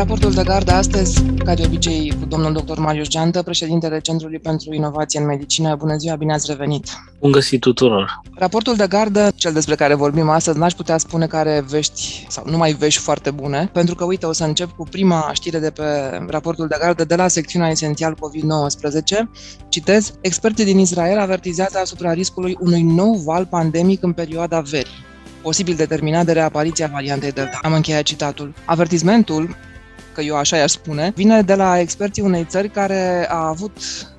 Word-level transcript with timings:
Raportul 0.00 0.32
de 0.32 0.42
gardă 0.44 0.72
astăzi, 0.72 1.22
ca 1.44 1.54
de 1.54 1.62
obicei, 1.66 2.12
cu 2.20 2.26
domnul 2.26 2.52
dr. 2.52 2.78
Marius 2.78 3.08
Geantă, 3.08 3.42
președintele 3.42 4.00
Centrului 4.00 4.38
pentru 4.38 4.74
Inovație 4.74 5.20
în 5.20 5.26
Medicină. 5.26 5.74
Bună 5.76 5.96
ziua, 5.96 6.16
bine 6.16 6.32
ați 6.32 6.46
revenit! 6.50 6.86
Bun 7.18 7.30
găsit 7.30 7.60
tuturor! 7.60 8.20
Raportul 8.34 8.76
de 8.76 8.86
gardă, 8.86 9.32
cel 9.34 9.52
despre 9.52 9.74
care 9.74 9.94
vorbim 9.94 10.28
astăzi, 10.28 10.58
n-aș 10.58 10.72
putea 10.72 10.98
spune 10.98 11.26
că 11.26 11.36
are 11.36 11.64
vești 11.68 12.26
sau 12.28 12.44
numai 12.50 12.72
vești 12.72 13.00
foarte 13.00 13.30
bune, 13.30 13.70
pentru 13.72 13.94
că, 13.94 14.04
uite, 14.04 14.26
o 14.26 14.32
să 14.32 14.44
încep 14.44 14.70
cu 14.70 14.86
prima 14.90 15.30
știre 15.32 15.58
de 15.58 15.70
pe 15.70 15.82
raportul 16.28 16.66
de 16.66 16.76
gardă 16.80 17.04
de 17.04 17.14
la 17.14 17.28
secțiunea 17.28 17.68
esențial 17.70 18.14
COVID-19. 18.14 19.28
Citez, 19.68 20.12
experții 20.20 20.64
din 20.64 20.78
Israel 20.78 21.18
avertizează 21.18 21.78
asupra 21.78 22.12
riscului 22.12 22.56
unui 22.60 22.82
nou 22.82 23.14
val 23.24 23.46
pandemic 23.46 24.02
în 24.02 24.12
perioada 24.12 24.60
verii 24.60 25.08
posibil 25.42 25.74
determinat 25.74 26.24
de 26.24 26.32
reapariția 26.32 26.90
variantei 26.92 27.32
Delta. 27.32 27.58
Am 27.62 27.72
încheiat 27.72 28.02
citatul. 28.02 28.54
Avertismentul, 28.64 29.56
că 30.12 30.20
eu 30.20 30.36
așa 30.36 30.56
i-aș 30.56 30.70
spune, 30.70 31.12
vine 31.14 31.42
de 31.42 31.54
la 31.54 31.78
experții 31.78 32.22
unei 32.22 32.46
țări 32.48 32.68
care 32.68 33.26
a 33.30 33.48
avut 33.48 33.72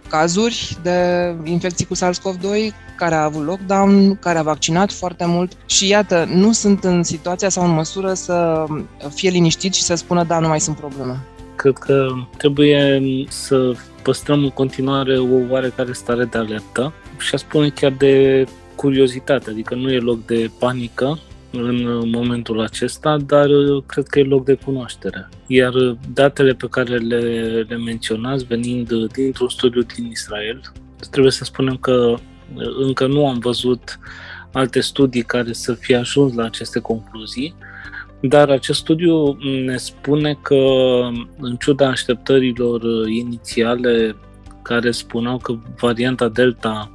cazuri 0.09 0.77
de 0.81 0.99
infecții 1.43 1.85
cu 1.85 1.95
SARS-CoV-2, 1.95 2.73
care 2.97 3.15
a 3.15 3.23
avut 3.23 3.45
lockdown, 3.45 4.15
care 4.15 4.37
a 4.37 4.43
vaccinat 4.43 4.91
foarte 4.91 5.25
mult 5.25 5.51
și 5.65 5.87
iată, 5.87 6.27
nu 6.33 6.51
sunt 6.51 6.83
în 6.83 7.03
situația 7.03 7.49
sau 7.49 7.65
în 7.65 7.73
măsură 7.73 8.13
să 8.13 8.65
fie 9.13 9.29
liniștiți 9.29 9.77
și 9.77 9.83
să 9.83 9.95
spună 9.95 10.23
da, 10.23 10.39
nu 10.39 10.47
mai 10.47 10.59
sunt 10.59 10.75
probleme. 10.75 11.19
Cred 11.55 11.77
că 11.77 12.07
trebuie 12.37 13.01
să 13.29 13.73
păstrăm 14.01 14.43
în 14.43 14.49
continuare 14.49 15.17
o 15.17 15.37
oarecare 15.49 15.93
stare 15.93 16.25
de 16.25 16.37
alertă 16.37 16.93
și 17.17 17.35
aș 17.35 17.39
spune 17.39 17.69
chiar 17.69 17.91
de 17.91 18.45
curiozitate, 18.75 19.49
adică 19.49 19.75
nu 19.75 19.91
e 19.91 19.97
loc 19.97 20.25
de 20.25 20.51
panică 20.59 21.19
în 21.51 22.09
momentul 22.09 22.61
acesta, 22.61 23.17
dar 23.17 23.49
uh, 23.49 23.83
cred 23.85 24.07
că 24.07 24.19
e 24.19 24.23
loc 24.23 24.45
de 24.45 24.53
cunoaștere. 24.53 25.29
Iar 25.47 25.73
uh, 25.73 25.95
datele 26.13 26.53
pe 26.53 26.67
care 26.69 26.97
le, 26.97 27.19
le 27.67 27.77
menționați 27.77 28.45
venind 28.45 28.91
uh, 28.91 29.11
dintr-un 29.11 29.49
studiu 29.49 29.81
din 29.81 30.05
Israel, 30.05 30.61
trebuie 31.11 31.31
să 31.31 31.43
spunem 31.43 31.77
că 31.77 32.15
încă 32.79 33.07
nu 33.07 33.27
am 33.27 33.39
văzut 33.39 33.99
alte 34.51 34.79
studii 34.79 35.23
care 35.23 35.53
să 35.53 35.73
fie 35.73 35.95
ajuns 35.95 36.33
la 36.33 36.43
aceste 36.43 36.79
concluzii, 36.79 37.55
dar 38.21 38.49
acest 38.49 38.79
studiu 38.79 39.37
ne 39.65 39.77
spune 39.77 40.37
că, 40.41 40.55
în 41.39 41.55
ciuda 41.59 41.87
așteptărilor 41.87 43.07
inițiale 43.07 44.15
care 44.61 44.91
spuneau 44.91 45.37
că 45.37 45.57
varianta 45.79 46.27
Delta 46.27 46.91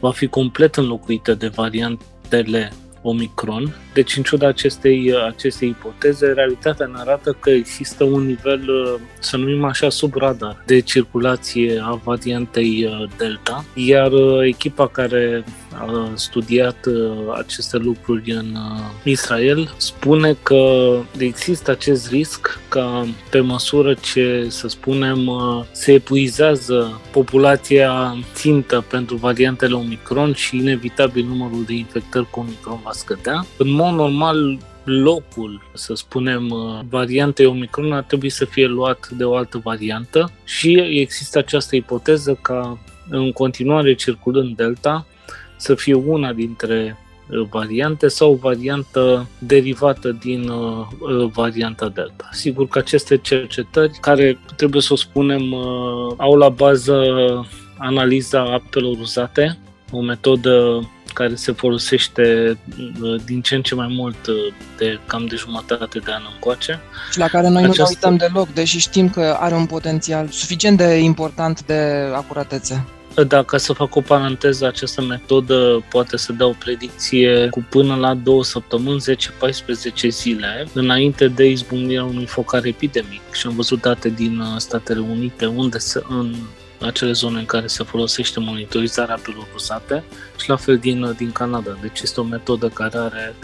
va 0.00 0.10
fi 0.10 0.26
complet 0.26 0.76
înlocuită 0.76 1.34
de 1.34 1.48
variantele 1.48 2.72
Omicron. 3.02 3.76
Deci, 3.92 4.16
în 4.16 4.22
ciuda 4.22 4.48
acestei, 4.48 5.12
acestei 5.28 5.68
ipoteze, 5.68 6.26
realitatea 6.26 6.86
ne 6.86 6.98
arată 6.98 7.36
că 7.40 7.50
există 7.50 8.04
un 8.04 8.26
nivel, 8.26 8.70
să 9.18 9.36
numim 9.36 9.64
așa, 9.64 9.88
sub 9.88 10.14
radar 10.14 10.62
de 10.66 10.80
circulație 10.80 11.80
a 11.82 12.00
variantei 12.04 12.84
uh, 12.84 13.08
Delta, 13.16 13.64
iar 13.74 14.12
uh, 14.12 14.46
echipa 14.46 14.88
care 14.88 15.44
a 15.74 16.12
studiat 16.14 16.86
uh, 16.86 17.12
aceste 17.38 17.76
lucruri 17.76 18.30
în 18.30 18.56
Israel 19.02 19.74
spune 19.76 20.36
că 20.42 20.92
există 21.18 21.70
acest 21.70 22.10
risc 22.10 22.60
ca 22.68 23.06
pe 23.30 23.40
măsură 23.40 23.94
ce, 23.94 24.46
să 24.48 24.68
spunem, 24.68 25.30
se 25.72 25.92
epuizează 25.92 27.00
populația 27.10 28.16
țintă 28.34 28.84
pentru 28.90 29.16
variantele 29.16 29.74
Omicron 29.74 30.32
și 30.34 30.56
inevitabil 30.56 31.24
numărul 31.24 31.64
de 31.66 31.72
infectări 31.72 32.30
cu 32.30 32.40
Omicron 32.40 32.80
va 32.90 32.98
scădea. 32.98 33.46
În 33.56 33.70
mod 33.70 33.94
normal, 33.94 34.58
locul, 34.84 35.62
să 35.74 35.94
spunem, 35.94 36.50
uh, 36.50 36.80
variantei 36.88 37.46
Omicron 37.46 37.92
ar 37.92 38.02
trebui 38.02 38.28
să 38.28 38.44
fie 38.44 38.66
luat 38.66 39.08
de 39.08 39.24
o 39.24 39.34
altă 39.34 39.60
variantă 39.62 40.30
și 40.44 40.72
există 41.00 41.38
această 41.38 41.76
ipoteză 41.76 42.38
ca 42.42 42.78
în 43.08 43.32
continuare 43.32 43.94
circulând 43.94 44.56
Delta 44.56 45.06
să 45.56 45.74
fie 45.74 45.94
una 45.94 46.32
dintre 46.32 46.96
uh, 47.28 47.46
variante 47.50 48.08
sau 48.08 48.32
o 48.32 48.36
variantă 48.36 49.26
derivată 49.38 50.10
din 50.10 50.48
uh, 50.48 50.86
varianta 51.32 51.88
Delta. 51.88 52.28
Sigur 52.32 52.68
că 52.68 52.78
aceste 52.78 53.16
cercetări, 53.16 53.98
care 54.00 54.38
trebuie 54.56 54.82
să 54.82 54.92
o 54.92 54.96
spunem, 54.96 55.54
au 56.16 56.36
la 56.36 56.48
bază 56.48 57.04
analiza 57.78 58.40
apelor 58.40 58.96
uzate, 59.00 59.58
o 59.92 60.00
metodă 60.00 60.80
care 61.12 61.34
se 61.34 61.52
folosește 61.52 62.56
uh, 63.02 63.20
din 63.24 63.40
ce 63.40 63.54
în 63.54 63.62
ce 63.62 63.74
mai 63.74 63.94
mult 63.96 64.26
uh, 64.26 64.34
de 64.76 64.98
cam 65.06 65.26
de 65.26 65.36
jumătate 65.36 65.98
de 65.98 66.12
an 66.12 66.22
încoace. 66.34 66.80
Și 67.12 67.18
la 67.18 67.26
care 67.26 67.48
noi 67.48 67.62
Această... 67.62 67.82
nu 67.82 67.88
ne 67.88 67.94
uităm 67.94 68.28
deloc, 68.28 68.54
deși 68.54 68.78
știm 68.78 69.08
că 69.08 69.36
are 69.40 69.54
un 69.54 69.66
potențial 69.66 70.28
suficient 70.28 70.76
de 70.76 70.98
important 70.98 71.62
de 71.64 72.10
acuratețe. 72.14 72.86
Da, 73.26 73.42
ca 73.42 73.58
să 73.58 73.72
fac 73.72 73.96
o 73.96 74.00
paranteză, 74.00 74.66
această 74.66 75.02
metodă 75.02 75.84
poate 75.88 76.16
să 76.16 76.32
dea 76.32 76.46
o 76.46 76.54
predicție 76.58 77.48
cu 77.50 77.66
până 77.68 77.94
la 77.94 78.14
două 78.14 78.44
săptămâni, 78.44 79.02
10-14 80.04 80.08
zile, 80.08 80.66
înainte 80.72 81.28
de 81.28 81.48
izbucnirea 81.48 82.04
unui 82.04 82.26
focar 82.26 82.64
epidemic. 82.64 83.20
Și 83.32 83.46
am 83.46 83.54
văzut 83.54 83.80
date 83.80 84.08
din 84.08 84.38
uh, 84.38 84.46
Statele 84.56 85.00
Unite, 85.00 85.46
unde 85.46 85.78
se, 85.78 86.02
în 86.08 86.34
acele 86.80 87.12
zone 87.12 87.38
în 87.38 87.44
care 87.44 87.66
se 87.66 87.84
folosește 87.84 88.40
monitorizarea 88.40 89.14
apelor 89.14 89.46
uzate 89.54 90.04
și 90.38 90.48
la 90.48 90.56
fel 90.56 90.78
din, 90.78 91.14
din 91.16 91.32
Canada. 91.32 91.78
Deci 91.80 92.00
este 92.00 92.20
o 92.20 92.24
metodă 92.24 92.68
care 92.68 92.98
are 92.98 93.34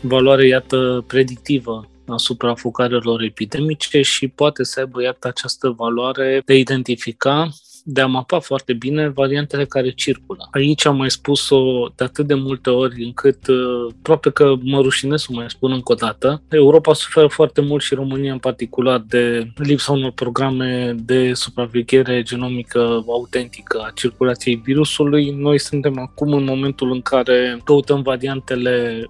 valoare, 0.00 0.46
iată, 0.46 1.04
predictivă 1.06 1.86
asupra 2.06 2.54
focarelor 2.54 3.22
epidemice 3.22 4.02
și 4.02 4.28
poate 4.28 4.64
să 4.64 4.80
aibă, 4.80 5.02
iată, 5.02 5.28
această 5.28 5.68
valoare 5.76 6.42
de 6.44 6.52
a 6.52 6.56
identifica 6.56 7.48
de 7.84 8.00
a 8.00 8.06
mapa 8.06 8.38
foarte 8.38 8.72
bine 8.72 9.08
variantele 9.08 9.64
care 9.64 9.90
circulă. 9.90 10.48
Aici 10.50 10.86
am 10.86 10.96
mai 10.96 11.10
spus-o 11.10 11.88
de 11.96 12.04
atât 12.04 12.26
de 12.26 12.34
multe 12.34 12.70
ori 12.70 13.04
încât 13.04 13.46
uh, 13.46 13.92
aproape 13.98 14.30
că 14.30 14.54
mă 14.62 14.80
rușinesc 14.80 15.24
să 15.24 15.30
mai 15.32 15.46
spun 15.48 15.72
încă 15.72 15.92
o 15.92 15.94
dată. 15.94 16.42
Europa 16.48 16.92
suferă 16.92 17.26
foarte 17.26 17.60
mult 17.60 17.82
și 17.82 17.94
România 17.94 18.32
în 18.32 18.38
particular 18.38 19.04
de 19.08 19.52
lipsa 19.56 19.92
unor 19.92 20.10
programe 20.10 20.94
de 20.98 21.34
supraveghere 21.34 22.22
genomică 22.22 23.04
autentică 23.06 23.82
a 23.86 23.90
circulației 23.94 24.62
virusului. 24.64 25.30
Noi 25.30 25.58
suntem 25.58 25.98
acum 25.98 26.32
în 26.32 26.44
momentul 26.44 26.92
în 26.92 27.00
care 27.00 27.60
căutăm 27.64 28.02
variantele 28.02 29.06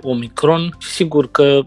Omicron 0.00 0.76
și 0.78 0.88
sigur 0.88 1.30
că 1.30 1.60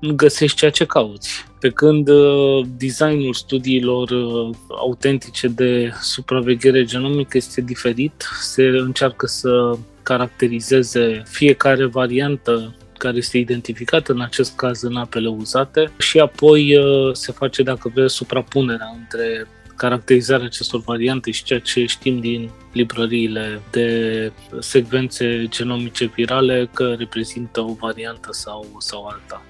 găsești 0.00 0.56
ceea 0.56 0.70
ce 0.70 0.84
cauți. 0.84 1.47
Pe 1.60 1.70
când 1.70 2.08
uh, 2.08 2.66
designul 2.76 3.32
studiilor 3.34 4.10
uh, 4.10 4.54
autentice 4.68 5.48
de 5.48 5.92
supraveghere 6.00 6.84
genomică 6.84 7.36
este 7.36 7.60
diferit, 7.60 8.28
se 8.40 8.62
încearcă 8.62 9.26
să 9.26 9.76
caracterizeze 10.02 11.22
fiecare 11.26 11.86
variantă 11.86 12.74
care 12.98 13.16
este 13.16 13.38
identificată 13.38 14.12
în 14.12 14.20
acest 14.20 14.56
caz 14.56 14.82
în 14.82 14.96
apele 14.96 15.28
uzate 15.28 15.92
și 15.98 16.18
apoi 16.18 16.76
uh, 16.76 17.12
se 17.12 17.32
face, 17.32 17.62
dacă 17.62 17.90
vreți, 17.94 18.14
suprapunerea 18.14 18.96
între 18.98 19.46
caracterizarea 19.76 20.46
acestor 20.46 20.80
variante 20.80 21.30
și 21.30 21.44
ceea 21.44 21.58
ce 21.60 21.86
știm 21.86 22.20
din 22.20 22.50
librăriile 22.72 23.60
de 23.70 24.32
secvențe 24.58 25.46
genomice 25.48 26.10
virale 26.14 26.68
că 26.72 26.94
reprezintă 26.98 27.60
o 27.60 27.74
variantă 27.80 28.28
sau, 28.32 28.66
sau 28.78 29.06
alta. 29.06 29.42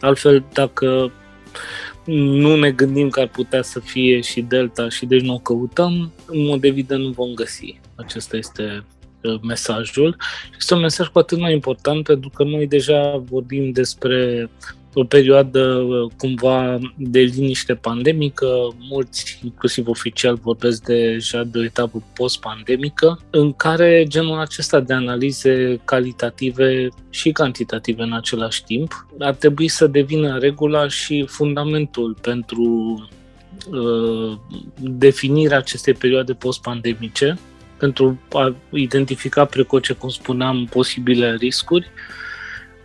Altfel, 0.00 0.44
dacă 0.52 1.12
nu 2.14 2.56
ne 2.56 2.70
gândim 2.70 3.08
că 3.08 3.20
ar 3.20 3.28
putea 3.28 3.62
să 3.62 3.80
fie 3.80 4.20
și 4.20 4.40
delta 4.40 4.88
și 4.88 5.06
deci 5.06 5.20
nu 5.20 5.34
o 5.34 5.38
căutăm, 5.38 6.12
în 6.26 6.44
mod 6.44 6.64
evident 6.64 7.02
nu 7.02 7.10
vom 7.10 7.34
găsi. 7.34 7.80
Acesta 7.94 8.36
este 8.36 8.84
uh, 9.22 9.40
mesajul. 9.42 10.16
Este 10.58 10.74
un 10.74 10.80
mesaj 10.80 11.06
cu 11.06 11.18
atât 11.18 11.38
mai 11.38 11.52
important 11.52 12.04
pentru 12.04 12.30
că 12.34 12.44
noi 12.44 12.66
deja 12.66 13.16
vorbim 13.16 13.70
despre 13.70 14.50
o 14.98 15.04
perioadă 15.04 15.60
uh, 15.60 16.10
cumva 16.16 16.78
de 16.96 17.20
liniște 17.20 17.74
pandemică, 17.74 18.46
mulți, 18.90 19.40
inclusiv 19.44 19.88
oficial, 19.88 20.38
vorbesc 20.42 20.82
deja 20.82 21.44
de 21.44 21.58
o 21.58 21.64
etapă 21.64 22.02
post-pandemică, 22.14 23.20
în 23.30 23.52
care 23.52 24.04
genul 24.08 24.38
acesta 24.38 24.80
de 24.80 24.92
analize 24.92 25.80
calitative 25.84 26.88
și 27.10 27.32
cantitative 27.32 28.02
în 28.02 28.12
același 28.12 28.64
timp 28.64 29.06
ar 29.18 29.34
trebui 29.34 29.68
să 29.68 29.86
devină 29.86 30.38
regula 30.38 30.88
și 30.88 31.24
fundamentul 31.28 32.16
pentru 32.20 32.62
uh, 33.70 34.38
definirea 34.78 35.58
acestei 35.58 35.94
perioade 35.94 36.32
post-pandemice, 36.32 37.38
pentru 37.78 38.20
a 38.32 38.54
identifica 38.70 39.44
precoce, 39.44 39.92
cum 39.92 40.08
spuneam, 40.08 40.68
posibile 40.70 41.34
riscuri, 41.34 41.90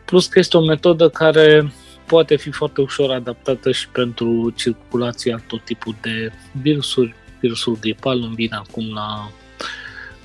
plus 0.06 0.28
că 0.28 0.40
este 0.40 0.58
o 0.58 0.66
metodă 0.66 1.10
care 1.10 1.72
poate 2.06 2.36
fi 2.36 2.52
foarte 2.52 2.82
ușor 2.82 3.12
adaptată 3.12 3.72
și 3.72 3.88
pentru 3.88 4.54
circulația 4.56 5.44
tot 5.48 5.66
tipul 5.66 5.96
de 6.02 6.32
virusuri. 6.62 7.16
Virusul 7.40 7.78
gripal 7.80 8.22
îmi 8.22 8.36
vine 8.36 8.56
acum 8.56 8.94
la 8.94 9.32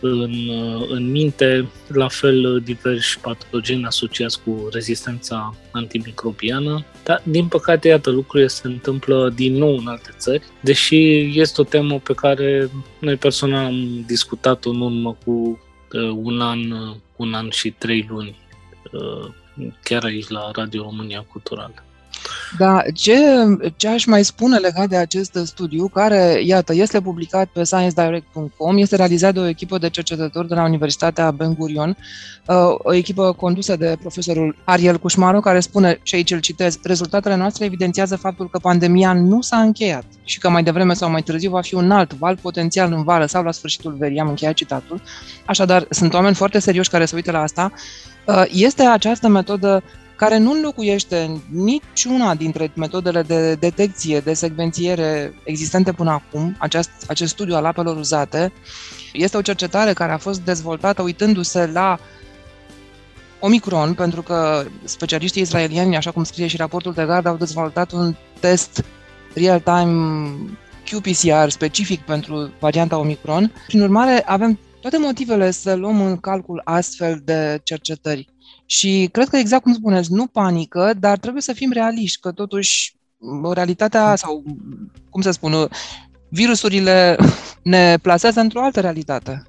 în, 0.00 0.50
în 0.88 1.10
minte, 1.10 1.69
la 1.86 2.08
fel 2.08 2.60
diversi 2.64 3.19
patogeni 3.20 3.84
asociați 3.84 4.42
cu 4.42 4.69
rezistența 4.72 5.54
antimicrobiană, 5.70 6.84
dar 7.04 7.22
din 7.25 7.46
păcate, 7.46 7.88
iată, 7.88 8.10
lucrurile 8.10 8.48
se 8.48 8.66
întâmplă 8.66 9.32
din 9.34 9.54
nou 9.54 9.76
în 9.76 9.86
alte 9.86 10.10
țări, 10.19 10.42
deși 10.60 10.96
este 11.40 11.60
o 11.60 11.64
temă 11.64 11.98
pe 11.98 12.12
care 12.12 12.70
noi 13.00 13.16
personal 13.16 13.64
am 13.64 14.04
discutat-o 14.06 14.70
în 14.70 14.80
urmă 14.80 15.16
cu 15.25 15.60
uh, 15.92 16.10
un 16.22 16.40
an, 16.40 16.60
un 17.16 17.34
an 17.34 17.50
și 17.50 17.70
trei 17.70 18.06
luni, 18.10 18.38
uh, 18.92 19.28
chiar 19.82 20.05
aici 20.05 20.31
la 20.32 20.50
Radio 20.52 20.82
România 20.82 21.22
Cultural. 21.22 21.88
Da, 22.59 22.82
ce, 22.94 23.17
ce 23.76 23.88
aș 23.88 24.05
mai 24.05 24.25
spune 24.25 24.56
legat 24.56 24.88
de 24.88 24.97
acest 24.97 25.38
studiu, 25.44 25.88
care, 25.88 26.41
iată, 26.44 26.75
este 26.75 27.00
publicat 27.00 27.49
pe 27.49 27.65
sciencedirect.com, 27.65 28.76
este 28.76 28.97
realizat 28.97 29.35
de 29.35 29.41
o 29.41 29.47
echipă 29.47 29.79
de 29.79 29.91
cercetători 29.91 30.49
de 30.49 30.55
la 30.55 30.65
Universitatea 30.65 31.31
Ben 31.31 31.55
Gurion, 31.55 31.97
uh, 32.47 32.56
o 32.79 32.94
echipă 32.94 33.32
condusă 33.32 33.76
de 33.76 33.97
profesorul 34.00 34.56
Ariel 34.65 34.99
Cușmaru, 34.99 35.41
care 35.41 35.61
spune, 35.61 35.99
și 36.03 36.15
aici 36.15 36.31
îl 36.31 36.41
citez, 36.41 36.79
rezultatele 36.82 37.37
noastre 37.37 37.65
evidențiază 37.65 38.17
faptul 38.17 38.49
că 38.49 38.59
pandemia 38.59 39.12
nu 39.12 39.41
s-a 39.41 39.56
încheiat 39.61 40.05
și 40.25 40.38
că 40.38 40.49
mai 40.49 40.62
devreme 40.62 40.94
sau 40.94 41.11
mai 41.11 41.23
târziu 41.23 41.50
va 41.50 41.61
fi 41.61 41.75
un 41.75 41.91
alt 41.91 42.14
val 42.14 42.37
potențial 42.37 42.93
în 42.93 43.03
vară 43.03 43.26
sau 43.26 43.43
la 43.43 43.53
sfârșitul 43.53 43.97
verii, 43.99 44.21
am 44.21 44.29
încheiat 44.29 44.55
citatul. 44.55 45.03
Așadar, 45.44 45.87
sunt 45.91 46.14
oameni 46.14 46.35
foarte 46.35 46.59
serioși 46.59 46.91
care 46.91 47.05
se 47.05 47.14
uită 47.14 47.31
la 47.31 47.41
asta. 47.41 47.73
Uh, 48.26 48.44
este 48.49 48.82
această 48.82 49.29
metodă 49.29 49.82
care 50.19 50.38
nu 50.38 50.53
înlocuiește 50.53 51.41
niciuna 51.50 52.35
dintre 52.35 52.73
metodele 52.76 53.23
de 53.23 53.55
detecție, 53.55 54.20
de 54.20 54.35
secvențiere 54.35 55.35
existente 55.44 55.93
până 55.93 56.11
acum, 56.11 56.56
acest, 56.59 56.91
acest 57.09 57.32
studiu 57.32 57.55
al 57.55 57.65
apelor 57.65 57.97
uzate. 57.97 58.53
Este 59.12 59.37
o 59.37 59.43
cercetare 59.43 59.93
care 59.93 60.12
a 60.12 60.19
fost 60.19 60.41
dezvoltată 60.41 61.03
uitându-se 61.03 61.67
la 61.67 61.99
Omicron, 63.41 63.94
pentru 63.94 64.23
că 64.23 64.65
specialiștii 64.85 65.43
israelieni, 65.43 65.97
așa 65.97 66.11
cum 66.11 66.25
scrie 66.25 66.47
și 66.47 66.56
raportul 66.56 66.93
de 66.93 67.05
gard, 67.05 67.26
au 67.26 67.37
dezvoltat 67.37 67.93
un 67.93 68.14
test 68.41 68.85
real-time 69.35 70.31
qPCR 70.91 71.49
specific 71.49 72.00
pentru 72.00 72.50
varianta 72.59 72.99
Omicron. 72.99 73.53
Prin 73.67 73.81
urmare, 73.81 74.23
avem 74.26 74.59
toate 74.81 74.99
motivele 74.99 75.50
să 75.50 75.75
luăm 75.75 76.00
în 76.00 76.17
calcul 76.17 76.61
astfel 76.64 77.21
de 77.25 77.61
cercetări. 77.64 78.29
Și 78.67 79.09
cred 79.12 79.29
că 79.29 79.37
exact 79.37 79.62
cum 79.62 79.75
spuneți, 79.75 80.12
nu 80.12 80.27
panică, 80.27 80.93
dar 81.00 81.19
trebuie 81.19 81.43
să 81.43 81.53
fim 81.53 81.71
realiști, 81.73 82.21
că 82.21 82.33
totuși 82.33 82.97
realitatea 83.53 84.17
sau, 84.17 84.45
cum 85.11 85.21
să 85.21 85.31
spun, 85.31 85.69
virusurile 86.29 87.17
ne 87.62 87.99
plasează 88.03 88.41
într-o 88.41 88.62
altă 88.62 88.81
realitate. 88.81 89.43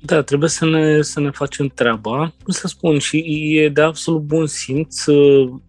Da, 0.00 0.22
trebuie 0.22 0.48
să 0.48 0.66
ne, 0.66 1.02
să 1.02 1.20
ne 1.20 1.30
facem 1.30 1.66
treaba. 1.66 2.32
Cum 2.42 2.52
să 2.52 2.66
spun, 2.66 2.98
și 2.98 3.24
e 3.56 3.68
de 3.68 3.82
absolut 3.82 4.22
bun 4.22 4.46
simț 4.46 4.94
să, 4.94 5.12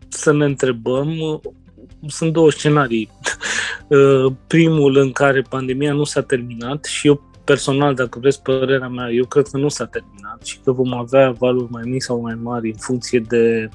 să 0.07 0.33
ne 0.33 0.45
întrebăm 0.45 1.41
sunt 2.07 2.33
două 2.33 2.51
scenarii. 2.51 3.09
Primul 4.47 4.97
în 4.97 5.11
care 5.11 5.41
pandemia 5.41 5.93
nu 5.93 6.03
s-a 6.03 6.21
terminat 6.21 6.85
și 6.85 7.07
eu 7.07 7.26
personal, 7.51 7.93
dacă 7.95 8.19
vreți 8.19 8.41
părerea 8.41 8.87
mea, 8.87 9.09
eu 9.09 9.25
cred 9.25 9.47
că 9.47 9.57
nu 9.57 9.69
s-a 9.69 9.85
terminat 9.85 10.45
și 10.45 10.59
că 10.63 10.71
vom 10.71 10.93
avea 10.93 11.31
valuri 11.31 11.71
mai 11.71 11.83
mici 11.85 12.01
sau 12.01 12.21
mai 12.21 12.37
mari 12.41 12.67
în 12.67 12.77
funcție 12.77 13.19
de 13.19 13.69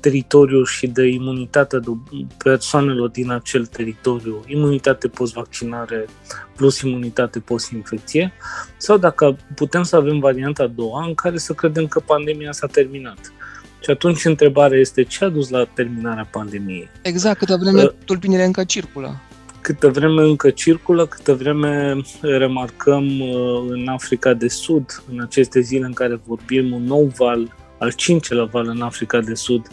teritoriu 0.00 0.64
și 0.64 0.86
de 0.86 1.06
imunitatea 1.06 1.78
de 1.78 1.90
persoanelor 2.44 3.08
din 3.08 3.30
acel 3.30 3.66
teritoriu, 3.66 4.42
imunitate 4.46 5.08
post-vaccinare 5.08 6.04
plus 6.56 6.80
imunitate 6.80 7.38
post-infecție, 7.38 8.32
sau 8.76 8.96
dacă 8.98 9.36
putem 9.54 9.82
să 9.82 9.96
avem 9.96 10.18
varianta 10.18 10.62
a 10.62 10.66
doua 10.66 11.04
în 11.06 11.14
care 11.14 11.38
să 11.38 11.52
credem 11.52 11.86
că 11.86 12.00
pandemia 12.00 12.52
s-a 12.52 12.66
terminat. 12.66 13.32
Și 13.80 13.90
atunci 13.90 14.24
întrebarea 14.24 14.78
este 14.78 15.02
ce 15.02 15.24
a 15.24 15.28
dus 15.28 15.48
la 15.48 15.64
terminarea 15.64 16.28
pandemiei? 16.30 16.90
Exact, 17.02 17.38
câtă 17.38 17.56
vreme 17.56 17.82
uh, 17.82 17.90
tulpinile 18.04 18.44
încă 18.44 18.64
circulă 18.64 19.20
câtă 19.62 19.88
vreme 19.88 20.22
încă 20.22 20.50
circulă, 20.50 21.06
câtă 21.06 21.34
vreme 21.34 21.96
remarcăm 22.20 23.20
uh, 23.20 23.64
în 23.68 23.88
Africa 23.88 24.34
de 24.34 24.48
Sud, 24.48 25.02
în 25.12 25.20
aceste 25.20 25.60
zile 25.60 25.84
în 25.84 25.92
care 25.92 26.20
vorbim 26.26 26.72
un 26.72 26.84
nou 26.84 27.12
val, 27.16 27.56
al 27.78 27.92
cincelea 27.92 28.44
val 28.44 28.66
în 28.66 28.80
Africa 28.80 29.20
de 29.20 29.34
Sud, 29.34 29.66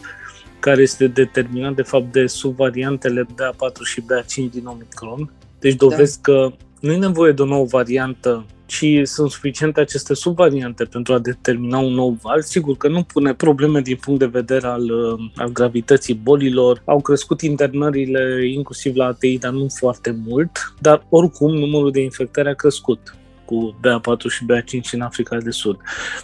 care 0.60 0.82
este 0.82 1.06
determinat 1.06 1.74
de 1.74 1.82
fapt 1.82 2.12
de 2.12 2.26
subvariantele 2.26 3.22
BA4 3.22 3.82
și 3.84 4.00
BA5 4.00 4.50
din 4.50 4.66
Omicron. 4.66 5.32
Deci 5.58 5.74
dovesc 5.74 6.20
da. 6.20 6.32
că 6.32 6.52
nu 6.80 6.92
e 6.92 6.96
nevoie 6.96 7.32
de 7.32 7.42
o 7.42 7.44
nouă 7.44 7.64
variantă 7.64 8.46
ci 8.70 9.00
sunt 9.02 9.30
suficiente 9.30 9.80
aceste 9.80 10.14
subvariante 10.14 10.84
pentru 10.84 11.12
a 11.12 11.18
determina 11.18 11.78
un 11.78 11.92
nou 11.92 12.18
val. 12.22 12.42
Sigur 12.42 12.76
că 12.76 12.88
nu 12.88 13.02
pune 13.02 13.34
probleme 13.34 13.80
din 13.80 13.96
punct 13.96 14.20
de 14.20 14.26
vedere 14.26 14.66
al, 14.66 14.90
uh, 14.90 15.30
al 15.36 15.48
gravității 15.48 16.14
bolilor. 16.14 16.82
Au 16.84 17.00
crescut 17.00 17.40
internările 17.40 18.48
inclusiv 18.52 18.96
la 18.96 19.06
ATI, 19.06 19.38
dar 19.38 19.52
nu 19.52 19.66
foarte 19.68 20.16
mult, 20.26 20.50
dar 20.80 21.06
oricum 21.08 21.54
numărul 21.54 21.90
de 21.90 22.00
infectări 22.00 22.48
a 22.48 22.54
crescut 22.54 23.14
cu 23.44 23.76
BA4 23.80 24.28
și 24.28 24.44
BA5 24.44 24.90
în 24.92 25.00
Africa 25.00 25.36
de 25.36 25.50
Sud. 25.50 25.76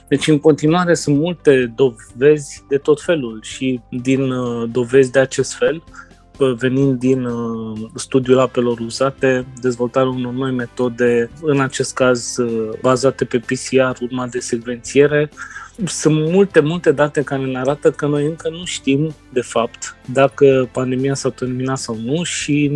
Deci, 0.08 0.28
în 0.28 0.38
continuare, 0.38 0.94
sunt 0.94 1.16
multe 1.16 1.72
dovezi 1.76 2.64
de 2.68 2.76
tot 2.76 3.02
felul 3.02 3.40
și 3.42 3.80
din 3.90 4.30
uh, 4.30 4.68
dovezi 4.72 5.12
de 5.12 5.18
acest 5.18 5.54
fel 5.54 5.82
venind 6.56 6.98
din 6.98 7.24
uh, 7.24 7.78
studiul 7.94 8.38
apelor 8.38 8.78
uzate, 8.78 9.46
dezvoltarea 9.60 10.08
unor 10.08 10.32
noi 10.32 10.50
metode, 10.50 11.30
în 11.42 11.60
acest 11.60 11.94
caz 11.94 12.36
uh, 12.36 12.70
bazate 12.80 13.24
pe 13.24 13.38
PCR, 13.38 14.02
urma 14.02 14.26
de 14.26 14.38
secvențiere. 14.38 15.30
Sunt 15.84 16.30
multe, 16.30 16.60
multe 16.60 16.92
date 16.92 17.22
care 17.22 17.44
ne 17.44 17.58
arată 17.58 17.90
că 17.90 18.06
noi 18.06 18.24
încă 18.24 18.48
nu 18.48 18.64
știm, 18.64 19.14
de 19.32 19.40
fapt, 19.40 19.96
dacă 20.12 20.68
pandemia 20.72 21.14
s-a 21.14 21.30
terminat 21.30 21.78
sau 21.78 21.96
nu 22.04 22.22
și 22.22 22.70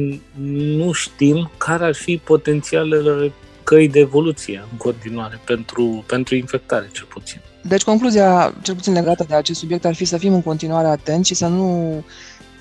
nu 0.76 0.92
știm 0.92 1.50
care 1.56 1.84
ar 1.84 1.94
fi 1.94 2.20
potențialele 2.24 3.32
căi 3.62 3.88
de 3.88 3.98
evoluție 3.98 4.64
în 4.70 4.76
continuare 4.76 5.40
pentru, 5.44 6.04
pentru 6.06 6.34
infectare, 6.34 6.88
cel 6.92 7.06
puțin. 7.08 7.40
Deci 7.62 7.82
concluzia, 7.82 8.54
cel 8.62 8.74
puțin 8.74 8.92
legată 8.92 9.24
de 9.28 9.34
acest 9.34 9.58
subiect, 9.58 9.84
ar 9.84 9.94
fi 9.94 10.04
să 10.04 10.16
fim 10.16 10.34
în 10.34 10.42
continuare 10.42 10.86
atenți 10.86 11.28
și 11.28 11.34
să 11.34 11.46
nu 11.46 12.04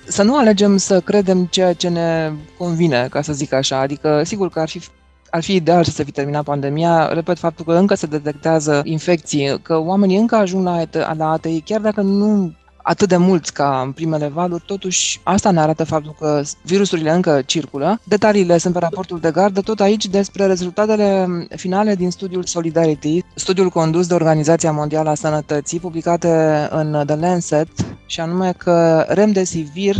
să 0.09 0.23
nu 0.23 0.37
alegem 0.37 0.77
să 0.77 1.01
credem 1.01 1.45
ceea 1.45 1.73
ce 1.73 1.87
ne 1.87 2.31
convine, 2.57 3.07
ca 3.09 3.21
să 3.21 3.33
zic 3.33 3.53
așa. 3.53 3.79
Adică, 3.79 4.23
sigur 4.23 4.49
că 4.49 4.59
ar 4.59 4.69
fi 4.69 4.81
ar 5.29 5.43
fi 5.43 5.55
ideal 5.55 5.83
să 5.83 5.91
se 5.91 6.03
fi 6.03 6.11
terminat 6.11 6.43
pandemia. 6.43 7.13
Repet 7.13 7.37
faptul 7.37 7.65
că 7.65 7.73
încă 7.73 7.95
se 7.95 8.05
detectează 8.05 8.81
infecții, 8.83 9.59
că 9.61 9.77
oamenii 9.77 10.17
încă 10.17 10.35
ajung 10.35 10.63
la, 10.63 10.83
la 11.17 11.31
ATI, 11.31 11.61
chiar 11.61 11.81
dacă 11.81 12.01
nu 12.01 12.53
atât 12.89 13.07
de 13.07 13.17
mulți 13.17 13.53
ca 13.53 13.81
în 13.85 13.91
primele 13.91 14.27
valuri, 14.27 14.63
totuși 14.65 15.19
asta 15.23 15.51
ne 15.51 15.59
arată 15.59 15.83
faptul 15.83 16.15
că 16.19 16.41
virusurile 16.61 17.11
încă 17.11 17.41
circulă. 17.45 17.99
Detaliile 18.03 18.57
sunt 18.57 18.73
pe 18.73 18.79
raportul 18.79 19.19
de 19.19 19.31
gardă, 19.31 19.61
tot 19.61 19.79
aici 19.79 20.05
despre 20.05 20.45
rezultatele 20.45 21.27
finale 21.55 21.95
din 21.95 22.11
studiul 22.11 22.43
Solidarity, 22.43 23.23
studiul 23.35 23.69
condus 23.69 24.07
de 24.07 24.13
Organizația 24.13 24.71
Mondială 24.71 25.09
a 25.09 25.15
Sănătății, 25.15 25.79
publicate 25.79 26.67
în 26.71 27.03
The 27.05 27.15
Lancet, 27.15 27.69
și 28.05 28.19
anume 28.19 28.53
că 28.57 29.05
remdesivir 29.07 29.95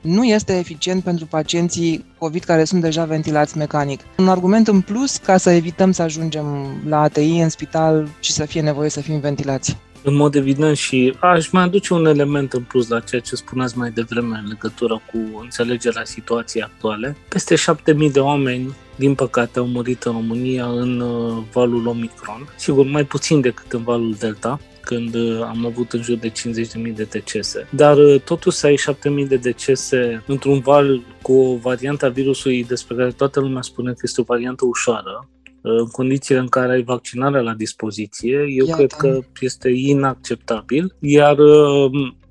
nu 0.00 0.24
este 0.24 0.58
eficient 0.58 1.02
pentru 1.02 1.26
pacienții 1.26 2.04
COVID 2.18 2.44
care 2.44 2.64
sunt 2.64 2.80
deja 2.80 3.04
ventilați 3.04 3.56
mecanic. 3.56 4.00
Un 4.18 4.28
argument 4.28 4.68
în 4.68 4.80
plus 4.80 5.16
ca 5.16 5.36
să 5.36 5.50
evităm 5.50 5.92
să 5.92 6.02
ajungem 6.02 6.46
la 6.88 7.00
ATI 7.00 7.40
în 7.40 7.48
spital 7.48 8.08
și 8.20 8.32
să 8.32 8.44
fie 8.44 8.60
nevoie 8.60 8.90
să 8.90 9.00
fim 9.00 9.20
ventilați. 9.20 9.76
În 10.04 10.14
mod 10.14 10.34
evident 10.34 10.76
și 10.76 11.14
aș 11.20 11.50
mai 11.50 11.62
aduce 11.62 11.94
un 11.94 12.06
element 12.06 12.52
în 12.52 12.62
plus 12.62 12.88
la 12.88 13.00
ceea 13.00 13.20
ce 13.20 13.36
spuneați 13.36 13.78
mai 13.78 13.90
devreme 13.90 14.40
în 14.42 14.48
legătură 14.48 15.02
cu 15.12 15.40
înțelegerea 15.42 16.04
situației 16.04 16.62
actuale. 16.62 17.16
Peste 17.28 17.54
7000 17.54 18.10
de 18.10 18.20
oameni, 18.20 18.74
din 18.96 19.14
păcate, 19.14 19.58
au 19.58 19.66
murit 19.66 20.02
în 20.02 20.12
România 20.12 20.66
în 20.66 21.00
uh, 21.00 21.42
valul 21.52 21.86
Omicron. 21.86 22.48
Sigur, 22.56 22.86
mai 22.86 23.04
puțin 23.04 23.40
decât 23.40 23.72
în 23.72 23.82
valul 23.82 24.14
Delta 24.18 24.60
când 24.80 25.14
uh, 25.14 25.40
am 25.42 25.66
avut 25.66 25.92
în 25.92 26.02
jur 26.02 26.16
de 26.16 26.28
50.000 26.30 26.94
de 26.94 27.06
decese. 27.10 27.68
Dar 27.70 27.96
uh, 27.96 28.20
totuși 28.20 28.56
să 28.56 28.66
ai 28.66 28.76
7.000 29.22 29.28
de 29.28 29.36
decese 29.36 30.22
într-un 30.26 30.58
val 30.58 31.02
cu 31.22 31.32
o 31.32 31.56
variantă 31.56 32.06
a 32.06 32.08
virusului 32.08 32.64
despre 32.64 32.96
care 32.96 33.10
toată 33.10 33.40
lumea 33.40 33.62
spune 33.62 33.92
că 33.92 34.00
este 34.02 34.20
o 34.20 34.24
variantă 34.24 34.64
ușoară, 34.66 35.28
în 35.62 35.86
condițiile 35.86 36.40
în 36.40 36.48
care 36.48 36.72
ai 36.72 36.82
vaccinarea 36.82 37.40
la 37.40 37.54
dispoziție, 37.54 38.36
eu 38.48 38.66
Iată. 38.66 38.76
cred 38.76 38.92
că 38.92 39.20
este 39.40 39.68
inacceptabil, 39.68 40.94
iar 40.98 41.38
uh, 41.38 41.90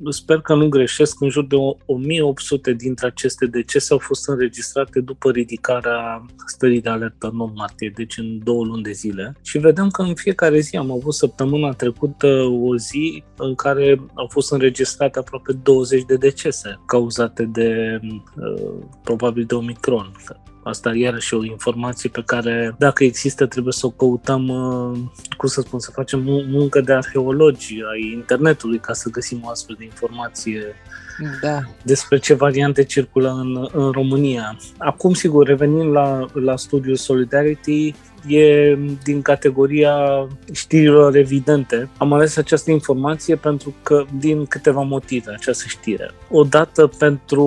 sper 0.09 0.41
că 0.41 0.55
nu 0.55 0.67
greșesc, 0.67 1.21
în 1.21 1.29
jur 1.29 1.45
de 1.45 1.55
1800 1.85 2.73
dintre 2.73 3.07
aceste 3.07 3.45
decese 3.45 3.93
au 3.93 3.99
fost 3.99 4.29
înregistrate 4.29 4.99
după 4.99 5.31
ridicarea 5.31 6.25
stării 6.45 6.81
de 6.81 6.89
alertă 6.89 7.31
non-martie, 7.33 7.91
deci 7.95 8.17
în 8.17 8.39
două 8.43 8.65
luni 8.65 8.83
de 8.83 8.91
zile. 8.91 9.35
Și 9.41 9.57
vedem 9.57 9.89
că 9.89 10.01
în 10.01 10.15
fiecare 10.15 10.59
zi 10.59 10.75
am 10.75 10.91
avut 10.91 11.13
săptămâna 11.13 11.71
trecută 11.71 12.27
o 12.61 12.77
zi 12.77 13.23
în 13.37 13.55
care 13.55 14.01
au 14.13 14.27
fost 14.29 14.51
înregistrate 14.51 15.19
aproape 15.19 15.51
20 15.63 16.03
de 16.03 16.15
decese 16.15 16.79
cauzate 16.85 17.43
de, 17.43 17.99
uh, 18.03 18.73
probabil, 19.03 19.43
de 19.43 19.55
Omicron 19.55 20.11
Asta 20.63 20.95
iarăși 20.95 21.33
o 21.33 21.43
informație 21.43 22.09
pe 22.09 22.23
care, 22.25 22.75
dacă 22.77 23.03
există, 23.03 23.45
trebuie 23.45 23.73
să 23.73 23.85
o 23.85 23.89
căutăm, 23.89 24.47
uh, 24.47 24.99
cum 25.37 25.49
să 25.49 25.61
spun, 25.61 25.79
să 25.79 25.91
facem 25.91 26.21
muncă 26.47 26.81
de 26.81 26.93
arheologi 26.93 27.75
ai 27.91 28.11
internetului 28.13 28.79
ca 28.79 28.93
să 28.93 29.09
găsim 29.09 29.41
o 29.43 29.49
astfel 29.49 29.75
de 29.79 29.83
informație 29.83 30.75
da. 31.41 31.59
despre 31.83 32.17
ce 32.19 32.33
variante 32.33 32.83
circulă 32.83 33.29
în, 33.29 33.67
în 33.71 33.91
România. 33.91 34.57
Acum, 34.77 35.13
sigur, 35.13 35.47
revenind 35.47 35.91
la, 35.91 36.25
la 36.33 36.57
studiul 36.57 36.95
Solidarity, 36.95 37.93
e 38.27 38.77
din 39.03 39.21
categoria 39.21 40.27
știrilor 40.51 41.15
evidente. 41.15 41.89
Am 41.97 42.13
ales 42.13 42.37
această 42.37 42.71
informație 42.71 43.35
pentru 43.35 43.73
că, 43.83 44.05
din 44.19 44.45
câteva 44.45 44.81
motive, 44.81 45.31
această 45.31 45.63
știre. 45.67 46.11
Odată 46.29 46.87
pentru 46.87 47.45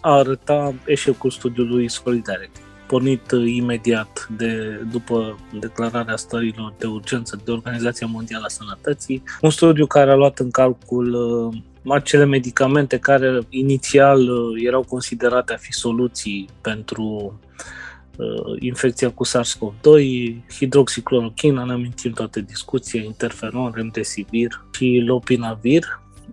a 0.00 0.12
arăta 0.12 0.74
eșecul 0.84 1.30
studiului 1.30 1.90
Solidarity 1.90 2.60
pornit 2.86 3.30
imediat 3.46 4.28
de, 4.36 4.80
după 4.90 5.38
declararea 5.60 6.16
stărilor 6.16 6.74
de 6.78 6.86
urgență 6.86 7.40
de 7.44 7.50
Organizația 7.50 8.06
Mondială 8.06 8.44
a 8.44 8.48
Sănătății, 8.48 9.22
un 9.40 9.50
studiu 9.50 9.86
care 9.86 10.10
a 10.10 10.14
luat 10.14 10.38
în 10.38 10.50
calcul 10.50 11.12
uh, 11.12 11.62
acele 11.88 12.24
medicamente 12.24 12.98
care 12.98 13.38
inițial 13.48 14.20
uh, 14.28 14.64
erau 14.66 14.82
considerate 14.82 15.52
a 15.52 15.56
fi 15.56 15.72
soluții 15.72 16.48
pentru 16.60 17.38
uh, 18.16 18.56
infecția 18.58 19.10
cu 19.10 19.24
SARS-CoV-2, 19.24 20.02
hidroxiclorochină, 20.58 21.64
ne 21.64 21.72
amintim 21.72 22.12
toate 22.12 22.40
discuția, 22.40 23.02
interferon, 23.02 23.72
remdesivir 23.74 24.64
și 24.72 25.02
lopinavir. 25.06 25.84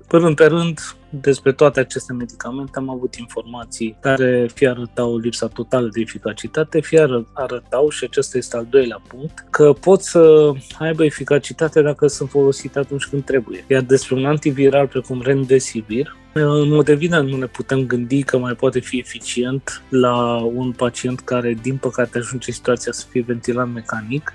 Până 0.08 0.34
pe 0.34 0.46
rând, 0.46 0.80
despre 1.10 1.52
toate 1.52 1.80
aceste 1.80 2.14
medicamente 2.14 2.72
am 2.76 2.90
avut 2.90 3.16
informații 3.16 3.98
care 4.00 4.50
fie 4.54 4.70
arătau 4.70 5.18
lipsa 5.18 5.48
totală 5.48 5.90
de 5.92 6.02
eficacitate, 6.02 6.82
fie 6.82 7.26
arătau, 7.34 7.90
și 7.90 8.04
acesta 8.04 8.38
este 8.38 8.58
al 8.58 8.68
doilea 8.70 9.02
punct, 9.08 9.46
că 9.50 9.74
pot 9.74 10.02
să 10.02 10.52
aibă 10.80 11.04
eficacitate 11.04 11.82
dacă 11.82 12.08
sunt 12.08 12.30
folosite 12.30 12.80
atunci 12.80 13.06
când 13.06 13.24
trebuie. 13.24 13.66
Iar 13.68 13.82
despre 13.82 14.16
un 14.16 14.26
antiviral 14.26 14.88
precum 14.88 15.22
Remdesivir, 15.22 16.16
în 16.34 16.70
mod 16.70 16.88
evident, 16.88 17.30
nu 17.30 17.38
ne 17.38 17.46
putem 17.46 17.86
gândi 17.86 18.24
că 18.24 18.38
mai 18.38 18.54
poate 18.54 18.80
fi 18.80 18.98
eficient 18.98 19.84
la 19.90 20.36
un 20.36 20.72
pacient 20.72 21.20
care, 21.20 21.58
din 21.62 21.78
păcate, 21.78 22.18
ajunge 22.18 22.46
în 22.48 22.54
situația 22.54 22.92
să 22.92 23.06
fie 23.10 23.24
ventilat 23.28 23.70
mecanic 23.70 24.34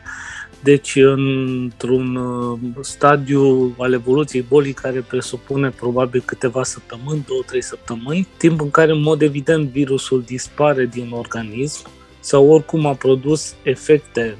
deci, 0.63 0.97
într-un 0.97 2.17
uh, 2.17 2.59
stadiu 2.81 3.75
al 3.79 3.93
evoluției 3.93 4.43
bolii 4.43 4.73
care 4.73 5.01
presupune 5.01 5.71
probabil 5.71 6.23
câteva 6.25 6.63
săptămâni, 6.63 7.25
două, 7.27 7.43
trei 7.47 7.63
săptămâni, 7.63 8.29
timp 8.37 8.61
în 8.61 8.71
care, 8.71 8.93
în 8.93 9.03
mod 9.03 9.23
evident, 9.23 9.69
virusul 9.69 10.23
dispare 10.23 10.87
din 10.87 11.11
organism 11.11 11.87
sau 12.21 12.51
oricum 12.51 12.87
a 12.87 12.95
produs 12.95 13.55
efecte 13.63 14.37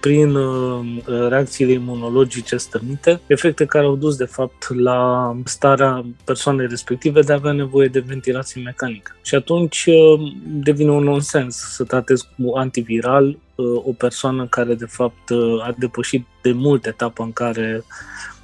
prin 0.00 0.34
uh, 0.34 0.86
reacțiile 1.28 1.72
imunologice 1.72 2.56
stănite, 2.56 3.20
efecte 3.26 3.64
care 3.64 3.84
au 3.84 3.96
dus 3.96 4.16
de 4.16 4.24
fapt 4.24 4.74
la 4.74 5.32
starea 5.44 6.04
persoanei 6.24 6.66
respective 6.66 7.20
de 7.20 7.32
a 7.32 7.34
avea 7.34 7.52
nevoie 7.52 7.88
de 7.88 8.04
ventilație 8.06 8.62
mecanică. 8.62 9.16
Și 9.22 9.34
atunci 9.34 9.84
uh, 9.86 10.32
devine 10.44 10.90
un 10.90 11.04
nonsens 11.04 11.56
să 11.56 11.84
tratezi 11.84 12.28
cu 12.36 12.56
antiviral 12.56 13.26
uh, 13.26 13.66
o 13.84 13.92
persoană 13.92 14.46
care 14.46 14.74
de 14.74 14.86
fapt 14.86 15.30
a 15.62 15.74
depășit 15.78 16.26
de 16.42 16.52
mult 16.52 16.86
etapa 16.86 17.24
în 17.24 17.32
care 17.32 17.84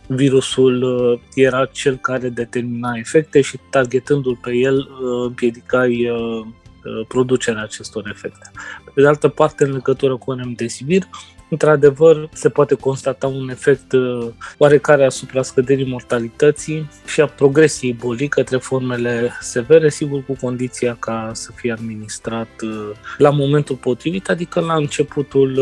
virusul 0.07 1.21
era 1.35 1.65
cel 1.65 1.97
care 1.97 2.29
determina 2.29 2.93
efecte 2.97 3.41
și 3.41 3.59
targetându-l 3.71 4.39
pe 4.43 4.53
el 4.53 4.89
împiedicai 5.25 6.11
producerea 7.09 7.63
acestor 7.63 8.09
efecte. 8.09 8.51
Pe 8.95 9.01
de 9.01 9.07
altă 9.07 9.29
parte, 9.29 9.65
în 9.65 9.73
legătură 9.73 10.17
cu 10.17 10.33
remdesivir, 10.33 11.03
într-adevăr 11.49 12.29
se 12.33 12.49
poate 12.49 12.75
constata 12.75 13.27
un 13.27 13.49
efect 13.49 13.93
uh, 13.93 14.27
oarecare 14.59 15.05
asupra 15.05 15.43
scăderii 15.43 15.91
mortalității 15.91 16.91
și 17.07 17.21
a 17.21 17.27
progresiei 17.27 17.93
bolii 17.93 18.29
către 18.29 18.57
formele 18.57 19.31
severe, 19.41 19.89
sigur 19.89 20.25
cu 20.25 20.37
condiția 20.41 20.97
ca 20.99 21.31
să 21.33 21.53
fie 21.55 21.73
administrat 21.73 22.49
uh, 22.63 22.91
la 23.19 23.31
momentul 23.31 23.77
potrivit, 23.77 24.29
adică 24.29 24.61
la 24.61 24.75
începutul 24.75 25.59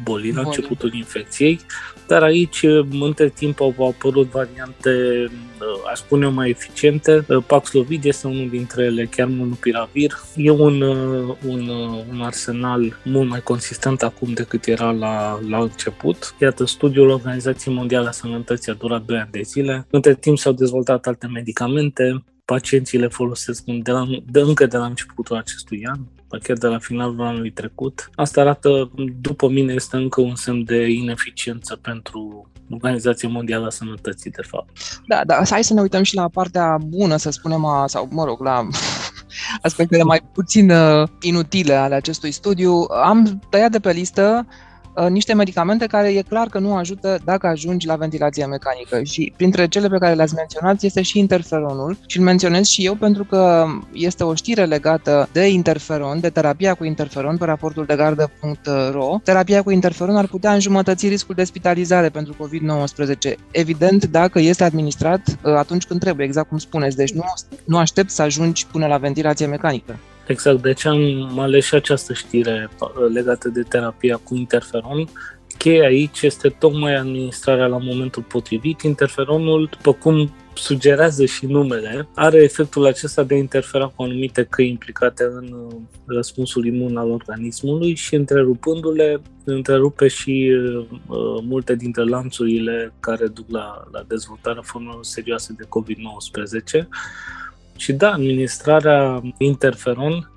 uh, 0.00 0.04
bolii, 0.04 0.32
la 0.32 0.40
începutul 0.40 0.94
infecției, 0.94 1.60
dar 2.10 2.22
aici, 2.22 2.66
între 3.00 3.28
timp, 3.28 3.60
au 3.60 3.74
apărut 3.78 4.30
variante, 4.30 4.90
aș 5.90 5.98
spune 5.98 6.26
mai 6.26 6.48
eficiente. 6.48 7.26
Paxlovid 7.46 8.04
este 8.04 8.26
unul 8.26 8.48
dintre 8.48 8.84
ele, 8.84 9.04
chiar 9.04 9.28
monopiravir. 9.28 10.12
E 10.36 10.50
un, 10.50 10.82
un, 11.46 11.68
un 12.12 12.20
arsenal 12.20 12.96
mult 13.04 13.28
mai 13.28 13.40
consistent 13.40 14.02
acum 14.02 14.32
decât 14.32 14.66
era 14.66 14.90
la, 14.90 15.40
la 15.48 15.58
început. 15.58 16.34
Iată, 16.40 16.66
studiul 16.66 17.08
Organizației 17.08 17.74
Mondiale 17.74 18.08
a 18.08 18.10
Sănătății 18.10 18.72
a 18.72 18.74
durat 18.74 19.02
2 19.04 19.18
ani 19.18 19.30
de 19.30 19.42
zile. 19.42 19.86
Între 19.90 20.14
timp 20.14 20.38
s-au 20.38 20.52
dezvoltat 20.52 21.06
alte 21.06 21.26
medicamente, 21.26 22.24
pacienții 22.44 22.98
le 22.98 23.08
folosesc 23.08 23.62
de, 23.64 23.90
la, 23.90 24.06
de 24.30 24.40
încă 24.40 24.66
de 24.66 24.76
la 24.76 24.86
începutul 24.86 25.36
acestui 25.36 25.86
an 25.86 26.00
chiar 26.38 26.56
de 26.56 26.66
la 26.66 26.78
finalul 26.78 27.20
anului 27.20 27.50
trecut. 27.50 28.10
Asta 28.14 28.40
arată, 28.40 28.90
după 29.20 29.48
mine, 29.48 29.72
este 29.72 29.96
încă 29.96 30.20
un 30.20 30.34
semn 30.34 30.64
de 30.64 30.88
ineficiență 30.88 31.76
pentru 31.76 32.50
Organizația 32.70 33.28
Mondială 33.28 33.66
a 33.66 33.70
Sănătății, 33.70 34.30
de 34.30 34.42
fapt. 34.42 34.70
Da, 35.06 35.20
da, 35.26 35.42
hai 35.50 35.64
să 35.64 35.74
ne 35.74 35.80
uităm 35.80 36.02
și 36.02 36.14
la 36.14 36.28
partea 36.28 36.78
bună, 36.86 37.16
să 37.16 37.30
spunem, 37.30 37.64
a, 37.64 37.86
sau, 37.86 38.08
mă 38.10 38.24
rog, 38.24 38.40
la 38.40 38.66
aspectele 39.62 40.02
mai 40.02 40.20
puțin 40.32 40.70
uh, 40.70 41.08
inutile 41.20 41.74
ale 41.74 41.94
acestui 41.94 42.30
studiu. 42.30 42.86
Am 43.04 43.40
tăiat 43.50 43.70
de 43.70 43.78
pe 43.78 43.92
listă 43.92 44.46
Uh, 44.46 44.69
niște 45.08 45.34
medicamente 45.34 45.86
care 45.86 46.08
e 46.08 46.22
clar 46.22 46.46
că 46.46 46.58
nu 46.58 46.74
ajută 46.74 47.18
dacă 47.24 47.46
ajungi 47.46 47.86
la 47.86 47.96
ventilația 47.96 48.46
mecanică 48.46 49.02
și 49.02 49.32
printre 49.36 49.68
cele 49.68 49.88
pe 49.88 49.98
care 49.98 50.14
le-ați 50.14 50.34
menționat 50.34 50.82
este 50.82 51.02
și 51.02 51.18
interferonul 51.18 51.96
și 52.06 52.18
îl 52.18 52.24
menționez 52.24 52.66
și 52.66 52.84
eu 52.84 52.94
pentru 52.94 53.24
că 53.24 53.66
este 53.92 54.24
o 54.24 54.34
știre 54.34 54.64
legată 54.64 55.28
de 55.32 55.48
interferon, 55.48 56.20
de 56.20 56.30
terapia 56.30 56.74
cu 56.74 56.84
interferon 56.84 57.36
pe 57.36 57.44
raportul 57.44 57.84
de 57.84 57.96
gardă.ro. 57.96 59.18
Terapia 59.24 59.62
cu 59.62 59.70
interferon 59.70 60.16
ar 60.16 60.26
putea 60.26 60.52
înjumătăți 60.52 61.08
riscul 61.08 61.34
de 61.34 61.44
spitalizare 61.44 62.08
pentru 62.08 62.34
COVID-19, 62.34 63.34
evident 63.50 64.06
dacă 64.06 64.38
este 64.38 64.64
administrat 64.64 65.20
uh, 65.28 65.54
atunci 65.54 65.84
când 65.84 66.00
trebuie, 66.00 66.26
exact 66.26 66.48
cum 66.48 66.58
spuneți, 66.58 66.96
deci 66.96 67.12
nu, 67.12 67.24
nu 67.64 67.78
aștept 67.78 68.10
să 68.10 68.22
ajungi 68.22 68.66
până 68.66 68.86
la 68.86 68.96
ventilație 68.96 69.46
mecanică. 69.46 69.98
Exact, 70.30 70.62
de 70.62 70.72
ce 70.72 70.88
am 70.88 71.38
ales 71.38 71.64
și 71.64 71.74
această 71.74 72.12
știre 72.12 72.70
uh, 72.80 73.12
legată 73.12 73.48
de 73.48 73.62
terapia 73.62 74.16
cu 74.16 74.34
interferon. 74.34 75.08
Cheia 75.58 75.84
aici 75.84 76.22
este 76.22 76.48
tocmai 76.48 76.94
administrarea 76.94 77.66
la 77.66 77.78
momentul 77.78 78.22
potrivit. 78.22 78.80
Interferonul, 78.80 79.68
după 79.70 79.92
cum 79.92 80.34
sugerează 80.54 81.24
și 81.24 81.46
numele, 81.46 82.08
are 82.14 82.42
efectul 82.42 82.86
acesta 82.86 83.22
de 83.22 83.34
a 83.34 83.36
interfera 83.36 83.86
cu 83.86 84.02
anumite 84.02 84.44
căi 84.44 84.68
implicate 84.68 85.24
în 85.24 85.52
uh, 85.52 85.76
răspunsul 86.06 86.66
imun 86.66 86.96
al 86.96 87.10
organismului 87.10 87.94
și 87.94 88.14
întrerupându-le, 88.14 89.22
întrerupe 89.44 90.08
și 90.08 90.52
uh, 90.52 90.86
multe 91.42 91.74
dintre 91.74 92.04
lanțurile 92.04 92.92
care 93.00 93.26
duc 93.26 93.50
la, 93.50 93.84
la 93.92 94.04
dezvoltarea 94.08 94.62
formelor 94.62 95.04
serioase 95.04 95.54
de 95.58 95.64
COVID-19 95.64 96.86
și 97.80 97.92
da, 97.92 98.12
administrarea 98.12 99.22
interferon 99.38 100.30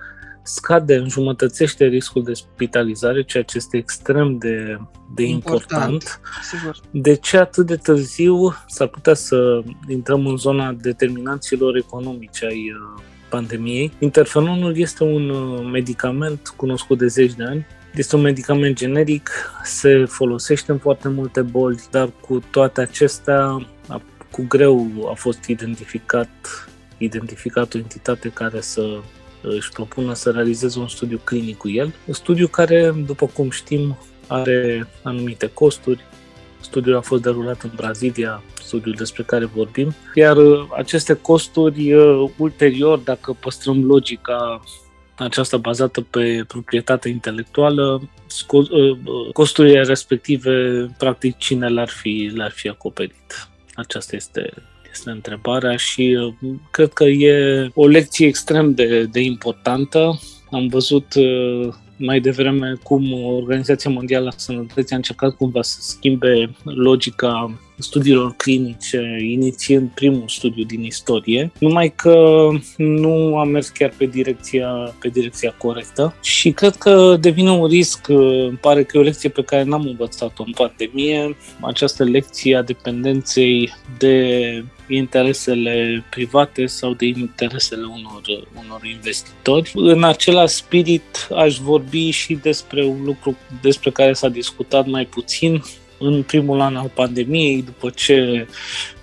scade, 0.43 0.95
înjumătățește 0.95 1.85
riscul 1.85 2.23
de 2.23 2.33
spitalizare, 2.33 3.23
ceea 3.23 3.43
ce 3.43 3.57
este 3.57 3.77
extrem 3.77 4.38
de, 4.38 4.77
de 5.15 5.23
important. 5.23 5.71
important. 5.71 6.21
Sigur. 6.51 6.75
De 6.91 7.15
ce 7.15 7.38
atât 7.38 7.65
de 7.65 7.75
târziu 7.75 8.55
s-ar 8.67 8.88
putea 8.88 9.13
să 9.13 9.62
intrăm 9.88 10.27
în 10.27 10.38
zona 10.38 10.71
determinanților 10.71 11.75
economice 11.75 12.45
ai 12.45 12.71
uh, 12.71 13.03
pandemiei? 13.29 13.91
Interferonul 14.00 14.77
este 14.77 15.03
un 15.03 15.29
uh, 15.29 15.69
medicament 15.71 16.53
cunoscut 16.55 16.97
de 16.97 17.07
zeci 17.07 17.33
de 17.33 17.43
ani, 17.43 17.65
este 17.95 18.15
un 18.15 18.21
medicament 18.21 18.75
generic, 18.75 19.29
se 19.63 20.05
folosește 20.05 20.71
în 20.71 20.77
foarte 20.77 21.09
multe 21.09 21.41
boli, 21.41 21.83
dar 21.91 22.09
cu 22.21 22.43
toate 22.51 22.81
acestea, 22.81 23.67
cu 24.31 24.45
greu 24.47 24.88
a 25.12 25.13
fost 25.13 25.43
identificat 25.43 26.29
identificat 27.03 27.74
o 27.74 27.77
entitate 27.77 28.29
care 28.29 28.62
să 28.62 29.00
își 29.41 29.69
propună 29.69 30.13
să 30.13 30.31
realizeze 30.31 30.79
un 30.79 30.88
studiu 30.88 31.19
clinic 31.24 31.57
cu 31.57 31.69
el. 31.69 31.93
Un 32.05 32.13
studiu 32.13 32.48
care, 32.48 32.93
după 33.05 33.25
cum 33.25 33.50
știm, 33.50 33.98
are 34.27 34.88
anumite 35.03 35.50
costuri. 35.53 36.00
Studiul 36.60 36.95
a 36.95 37.01
fost 37.01 37.22
derulat 37.22 37.62
în 37.62 37.72
Brazilia, 37.75 38.43
studiul 38.63 38.95
despre 38.98 39.24
care 39.24 39.45
vorbim, 39.45 39.95
iar 40.13 40.38
uh, 40.38 40.67
aceste 40.77 41.13
costuri 41.13 41.93
uh, 41.93 42.29
ulterior, 42.38 42.98
dacă 42.98 43.38
păstrăm 43.39 43.86
logica 43.86 44.62
aceasta 45.15 45.57
bazată 45.57 46.01
pe 46.01 46.43
proprietatea 46.48 47.12
intelectuală, 47.12 48.01
uh, 48.51 48.98
costurile 49.33 49.83
respective, 49.83 50.86
practic, 50.98 51.38
cine 51.38 51.67
le-ar 51.67 51.89
fi, 51.89 52.31
le-ar 52.33 52.51
fi 52.51 52.69
acoperit? 52.69 53.50
Aceasta 53.74 54.15
este 54.15 54.53
este 54.93 55.09
întrebarea 55.09 55.75
și 55.75 56.17
uh, 56.41 56.53
cred 56.71 56.93
că 56.93 57.03
e 57.03 57.69
o 57.73 57.88
lecție 57.88 58.27
extrem 58.27 58.73
de, 58.73 59.03
de 59.03 59.19
importantă. 59.19 60.19
Am 60.51 60.67
văzut 60.67 61.13
uh, 61.15 61.73
mai 61.97 62.19
devreme 62.19 62.77
cum 62.83 63.13
Organizația 63.23 63.91
Mondială 63.91 64.27
a 64.27 64.38
Sănătății 64.38 64.93
a 64.93 64.97
încercat 64.97 65.35
cumva 65.35 65.62
să 65.62 65.77
schimbe 65.81 66.55
logica 66.63 67.59
studiilor 67.83 68.33
clinice, 68.37 69.17
inițiind 69.21 69.89
primul 69.89 70.27
studiu 70.27 70.63
din 70.63 70.83
istorie, 70.83 71.51
numai 71.59 71.93
că 71.95 72.47
nu 72.77 73.37
a 73.37 73.43
mers 73.43 73.69
chiar 73.69 73.93
pe 73.97 74.05
direcția, 74.05 74.67
pe 74.99 75.09
direcția 75.09 75.55
corectă 75.57 76.15
și 76.21 76.51
cred 76.51 76.75
că 76.75 77.17
devine 77.19 77.51
un 77.51 77.67
risc, 77.67 78.07
îmi 78.07 78.57
pare 78.61 78.83
că 78.83 78.97
e 78.97 78.99
o 78.99 79.03
lecție 79.03 79.29
pe 79.29 79.43
care 79.43 79.63
n-am 79.63 79.85
învățat-o 79.85 80.43
în 80.45 80.51
pandemie, 80.51 81.35
această 81.61 82.03
lecție 82.03 82.55
a 82.55 82.61
dependenței 82.61 83.73
de 83.97 84.63
interesele 84.87 86.03
private 86.09 86.65
sau 86.65 86.93
de 86.93 87.05
interesele 87.05 87.85
unor, 87.85 88.47
unor 88.65 88.81
investitori. 88.93 89.71
În 89.75 90.03
același 90.03 90.53
spirit 90.53 91.27
aș 91.35 91.57
vorbi 91.57 92.09
și 92.09 92.33
despre 92.33 92.83
un 92.83 93.03
lucru 93.03 93.37
despre 93.61 93.89
care 93.89 94.13
s-a 94.13 94.29
discutat 94.29 94.87
mai 94.87 95.05
puțin, 95.05 95.63
în 96.05 96.24
primul 96.24 96.60
an 96.60 96.75
al 96.75 96.91
pandemiei, 96.95 97.62
după 97.62 97.89
ce 97.89 98.48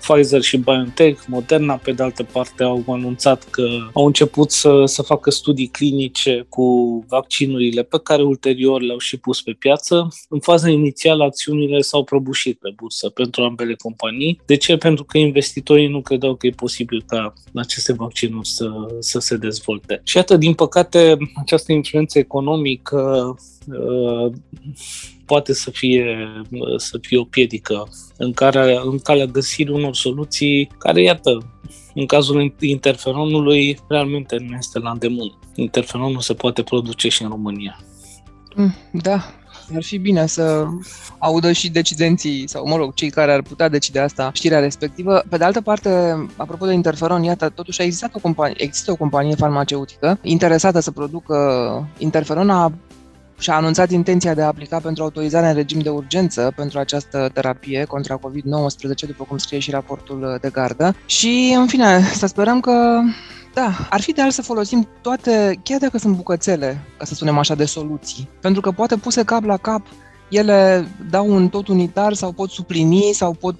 Pfizer 0.00 0.40
și 0.40 0.56
BioNTech, 0.56 1.22
Moderna, 1.26 1.74
pe 1.74 1.92
de 1.92 2.02
altă 2.02 2.22
parte, 2.22 2.62
au 2.62 2.84
anunțat 2.86 3.44
că 3.50 3.68
au 3.92 4.06
început 4.06 4.50
să, 4.50 4.82
să 4.84 5.02
facă 5.02 5.30
studii 5.30 5.66
clinice 5.66 6.46
cu 6.48 6.64
vaccinurile 7.08 7.82
pe 7.82 8.00
care 8.02 8.22
ulterior 8.22 8.80
le-au 8.82 8.98
și 8.98 9.16
pus 9.16 9.42
pe 9.42 9.52
piață. 9.58 10.08
În 10.28 10.40
faza 10.40 10.68
inițială, 10.68 11.24
acțiunile 11.24 11.80
s-au 11.80 12.04
prăbușit 12.04 12.58
pe 12.58 12.72
bursă 12.76 13.08
pentru 13.08 13.42
ambele 13.42 13.74
companii. 13.74 14.40
De 14.46 14.56
ce? 14.56 14.76
Pentru 14.76 15.04
că 15.04 15.18
investitorii 15.18 15.88
nu 15.88 16.00
credeau 16.00 16.34
că 16.34 16.46
e 16.46 16.50
posibil 16.50 17.04
ca 17.06 17.32
aceste 17.54 17.92
vaccinuri 17.92 18.48
să, 18.48 18.70
să 18.98 19.18
se 19.18 19.36
dezvolte. 19.36 20.00
Și 20.04 20.16
iată, 20.16 20.36
din 20.36 20.54
păcate, 20.54 21.16
această 21.40 21.72
influență 21.72 22.18
economică 22.18 23.34
uh, 23.66 24.32
poate 25.32 25.54
să 25.54 25.70
fie, 25.70 26.04
să 26.76 26.98
fie 27.00 27.18
o 27.18 27.24
piedică 27.24 27.88
în, 28.16 28.32
care, 28.32 28.80
în 28.84 28.98
calea 28.98 29.24
găsirii 29.24 29.74
unor 29.74 29.94
soluții 29.94 30.70
care, 30.78 31.02
iată, 31.02 31.30
în 31.94 32.06
cazul 32.06 32.54
interferonului, 32.60 33.78
realmente 33.88 34.36
nu 34.38 34.56
este 34.56 34.78
la 34.78 34.90
îndemână. 34.90 35.38
Interferonul 35.54 36.20
se 36.20 36.34
poate 36.34 36.62
produce 36.62 37.08
și 37.08 37.22
în 37.22 37.28
România. 37.28 37.80
Mm, 38.54 38.74
da, 38.92 39.24
ar 39.74 39.82
fi 39.82 39.98
bine 39.98 40.26
să 40.26 40.66
audă 41.18 41.52
și 41.52 41.70
decidenții, 41.70 42.48
sau 42.48 42.68
mă 42.68 42.76
rog, 42.76 42.94
cei 42.94 43.10
care 43.10 43.32
ar 43.32 43.42
putea 43.42 43.68
decide 43.68 43.98
asta, 43.98 44.30
știrea 44.34 44.58
respectivă. 44.58 45.22
Pe 45.28 45.36
de 45.36 45.44
altă 45.44 45.60
parte, 45.60 45.90
apropo 46.36 46.66
de 46.66 46.72
interferon, 46.72 47.22
iată, 47.22 47.48
totuși 47.48 47.80
a 47.80 47.84
existat 47.84 48.14
o 48.14 48.18
companie, 48.18 48.54
există 48.58 48.90
o 48.90 48.96
companie 48.96 49.34
farmaceutică 49.34 50.18
interesată 50.22 50.80
să 50.80 50.90
producă 50.90 51.36
interferon, 51.98 52.50
a 52.50 52.72
și-a 53.40 53.54
anunțat 53.54 53.90
intenția 53.90 54.34
de 54.34 54.42
a 54.42 54.46
aplica 54.46 54.78
pentru 54.78 55.02
autorizare 55.02 55.48
în 55.48 55.54
regim 55.54 55.80
de 55.80 55.88
urgență 55.88 56.52
pentru 56.56 56.78
această 56.78 57.30
terapie 57.32 57.84
contra 57.84 58.18
COVID-19, 58.18 59.06
după 59.06 59.24
cum 59.28 59.38
scrie 59.38 59.58
și 59.58 59.70
raportul 59.70 60.38
de 60.40 60.48
gardă. 60.52 60.94
Și, 61.06 61.54
în 61.56 61.66
fine, 61.66 62.00
să 62.14 62.26
sperăm 62.26 62.60
că 62.60 63.00
da, 63.54 63.70
ar 63.90 64.00
fi 64.00 64.10
ideal 64.10 64.30
să 64.30 64.42
folosim 64.42 64.88
toate, 65.00 65.60
chiar 65.62 65.78
dacă 65.78 65.98
sunt 65.98 66.16
bucățele, 66.16 66.80
ca 66.98 67.04
să 67.04 67.14
spunem 67.14 67.38
așa, 67.38 67.54
de 67.54 67.64
soluții. 67.64 68.28
Pentru 68.40 68.60
că 68.60 68.70
poate 68.70 68.96
puse 68.96 69.22
cap 69.22 69.44
la 69.44 69.56
cap 69.56 69.86
ele 70.30 70.88
dau 71.10 71.34
un 71.34 71.48
tot 71.48 71.68
unitar 71.68 72.12
sau 72.12 72.32
pot 72.32 72.50
suplini 72.50 73.10
sau 73.12 73.32
pot, 73.32 73.56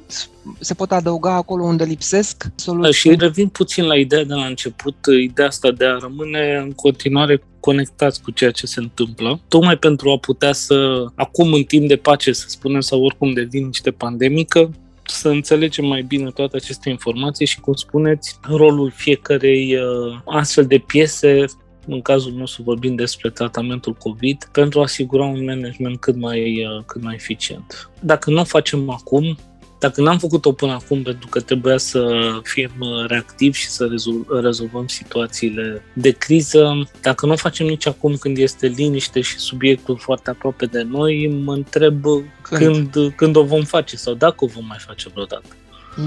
se 0.59 0.75
pot 0.75 0.93
adăuga 0.93 1.35
acolo 1.35 1.65
unde 1.65 1.85
lipsesc 1.85 2.47
soluții. 2.55 2.93
Și 2.93 3.15
revin 3.19 3.49
puțin 3.49 3.85
la 3.85 3.97
ideea 3.97 4.25
de 4.25 4.35
la 4.35 4.45
început, 4.45 4.97
ideea 5.23 5.49
asta 5.49 5.71
de 5.71 5.85
a 5.85 5.97
rămâne 6.01 6.61
în 6.63 6.73
continuare 6.73 7.43
conectați 7.61 8.23
cu 8.23 8.31
ceea 8.31 8.51
ce 8.51 8.67
se 8.67 8.81
întâmplă, 8.81 9.41
tocmai 9.49 9.77
pentru 9.77 10.11
a 10.11 10.19
putea 10.19 10.53
să, 10.53 11.05
acum 11.15 11.53
în 11.53 11.63
timp 11.63 11.89
de 11.89 11.97
pace, 11.97 12.33
să 12.33 12.45
spunem, 12.49 12.81
sau 12.81 13.05
oricum 13.05 13.33
devin 13.33 13.67
niște 13.67 13.91
pandemică, 13.91 14.71
să 15.03 15.29
înțelegem 15.29 15.87
mai 15.87 16.03
bine 16.03 16.31
toate 16.31 16.57
aceste 16.57 16.91
informații 16.91 17.47
și, 17.47 17.61
cum 17.61 17.75
spuneți, 17.75 18.39
rolul 18.43 18.93
fiecarei 18.95 19.75
uh, 19.75 20.21
astfel 20.25 20.67
de 20.67 20.79
piese 20.79 21.45
în 21.93 22.03
cazul 22.03 22.33
nostru 22.33 22.63
vorbim 22.63 22.95
despre 22.95 23.31
tratamentul 23.31 23.95
COVID, 23.95 24.49
pentru 24.53 24.79
a 24.79 24.83
asigura 24.83 25.25
un 25.25 25.45
management 25.45 26.01
cât 26.01 26.17
mai, 26.17 26.65
uh, 26.65 26.83
cât 26.87 27.03
mai 27.03 27.15
eficient. 27.15 27.91
Dacă 28.01 28.31
nu 28.31 28.41
o 28.41 28.45
facem 28.45 28.91
acum, 28.91 29.37
dacă 29.81 30.01
n-am 30.01 30.19
făcut-o 30.19 30.53
până 30.53 30.73
acum 30.73 31.03
pentru 31.03 31.29
că 31.29 31.41
trebuia 31.41 31.77
să 31.77 32.03
fim 32.43 32.71
uh, 32.79 33.07
reactivi 33.07 33.59
și 33.59 33.69
să 33.69 33.87
rezol- 33.87 34.41
rezolvăm 34.43 34.87
situațiile 34.87 35.83
de 35.93 36.11
criză, 36.11 36.89
dacă 37.01 37.27
nu 37.27 37.33
o 37.33 37.37
facem 37.37 37.67
nici 37.67 37.87
acum 37.87 38.17
când 38.17 38.39
este 38.39 38.67
liniște 38.67 39.21
și 39.21 39.39
subiectul 39.39 39.99
foarte 39.99 40.31
aproape 40.31 40.67
de 40.67 40.83
noi, 40.83 41.41
mă 41.45 41.53
întreb 41.53 42.03
când, 42.43 42.91
când, 42.93 43.13
când 43.17 43.37
o 43.37 43.43
vom 43.43 43.63
face 43.63 43.97
sau 43.97 44.15
dacă 44.15 44.45
o 44.45 44.47
vom 44.47 44.65
mai 44.67 44.79
face 44.87 45.09
vreodată. 45.09 45.49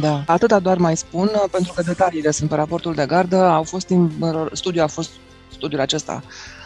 Da, 0.02 0.24
atâta 0.28 0.60
doar 0.60 0.78
mai 0.78 0.98
spun, 0.98 1.32
pentru 1.52 1.74
că 1.74 1.82
detaliile 1.82 2.32
sunt 2.32 2.50
pe 2.50 2.56
raportul 2.56 2.93
de 2.93 3.06
gardă. 3.06 3.36
Au 3.36 3.63
fost, 3.63 3.93
studiul 4.52 4.84
a 4.84 4.88
fost 4.88 5.12
studiul 5.63 5.82
acesta 5.82 6.23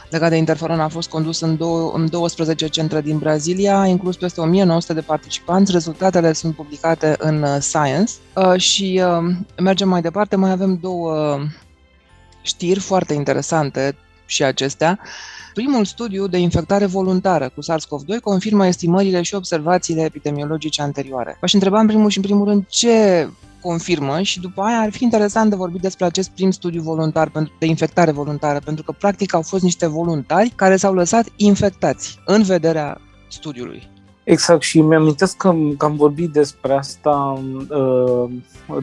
legat 0.09 0.29
de 0.29 0.35
interferon 0.35 0.79
a 0.79 0.87
fost 0.87 1.09
condus 1.09 1.41
în, 1.41 1.57
dou- 1.57 1.91
în 1.95 2.09
12 2.09 2.67
centre 2.67 3.01
din 3.01 3.17
Brazilia, 3.17 3.79
a 3.79 3.85
inclus 3.85 4.15
peste 4.15 4.41
1900 4.41 4.93
de 4.93 5.01
participanți. 5.01 5.71
Rezultatele 5.71 6.33
sunt 6.33 6.55
publicate 6.55 7.15
în 7.17 7.43
uh, 7.43 7.57
Science 7.59 8.11
uh, 8.33 8.59
și 8.59 9.01
uh, 9.03 9.35
mergem 9.57 9.89
mai 9.89 10.01
departe. 10.01 10.35
Mai 10.35 10.51
avem 10.51 10.77
două 10.81 11.39
știri 12.41 12.79
foarte 12.79 13.13
interesante 13.13 13.95
și 14.25 14.43
acestea. 14.43 14.99
Primul 15.53 15.85
studiu 15.85 16.27
de 16.27 16.37
infectare 16.37 16.85
voluntară 16.85 17.51
cu 17.55 17.61
SARS-CoV-2 17.61 18.21
confirmă 18.23 18.67
estimările 18.67 19.21
și 19.21 19.35
observațiile 19.35 20.01
epidemiologice 20.01 20.81
anterioare. 20.81 21.37
V-aș 21.41 21.53
întreba 21.53 21.79
în 21.79 21.87
primul 21.87 22.09
și 22.09 22.17
în 22.17 22.23
primul 22.23 22.47
rând 22.47 22.65
ce 22.67 23.27
confirmă 23.61 24.21
și 24.21 24.39
după 24.39 24.61
aia 24.61 24.79
ar 24.79 24.91
fi 24.91 25.03
interesant 25.03 25.49
de 25.49 25.55
vorbit 25.55 25.81
despre 25.81 26.05
acest 26.05 26.29
prim 26.29 26.51
studiu 26.51 26.81
voluntar 26.81 27.31
de 27.59 27.65
infectare 27.65 28.11
voluntară, 28.11 28.59
pentru 28.65 28.83
că 28.83 28.91
practic 28.91 29.33
au 29.33 29.41
fost 29.41 29.63
niște 29.63 29.87
voluntari 29.87 30.53
care 30.55 30.75
s-au 30.75 30.93
lăsat 30.93 31.25
infectați 31.35 32.19
în 32.25 32.43
vederea 32.43 33.01
studiului. 33.27 33.95
Exact, 34.27 34.61
și 34.61 34.81
mi-amintesc 34.81 35.37
că, 35.37 35.55
că 35.77 35.85
am 35.85 35.95
vorbit 35.95 36.31
despre 36.31 36.73
asta, 36.73 37.43
uh, 37.69 38.29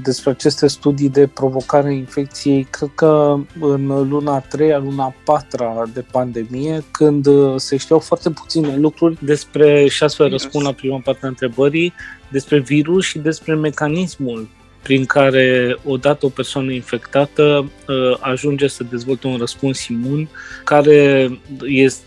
despre 0.03 0.31
aceste 0.31 0.67
studii 0.67 1.09
de 1.09 1.27
provocare 1.27 1.89
a 1.89 1.91
infecției, 1.91 2.67
cred 2.71 2.91
că 2.95 3.37
în 3.61 4.09
luna 4.09 4.41
3 4.41 4.81
luna 4.83 5.15
4 5.25 5.91
de 5.93 6.05
pandemie, 6.11 6.85
când 6.91 7.27
uh, 7.27 7.55
se 7.57 7.77
știau 7.77 7.99
foarte 7.99 8.31
puține 8.31 8.77
lucruri 8.77 9.25
despre, 9.25 9.89
și 9.89 10.03
astfel 10.03 10.29
răspund 10.29 10.65
la 10.65 10.73
prima 10.73 11.01
parte 11.05 11.27
a 11.27 11.29
întrebării, 11.29 11.93
despre 12.29 12.59
virus 12.59 13.05
și 13.05 13.19
despre 13.19 13.55
mecanismul 13.55 14.49
prin 14.85 15.05
care 15.05 15.77
odată 15.85 16.27
o 16.27 16.29
persoană 16.29 16.73
infectată 16.73 17.70
uh, 17.88 18.16
ajunge 18.20 18.66
să 18.66 18.85
dezvolte 18.85 19.27
un 19.27 19.37
răspuns 19.37 19.87
imun 19.87 20.29
care 20.64 21.31
este 21.62 22.05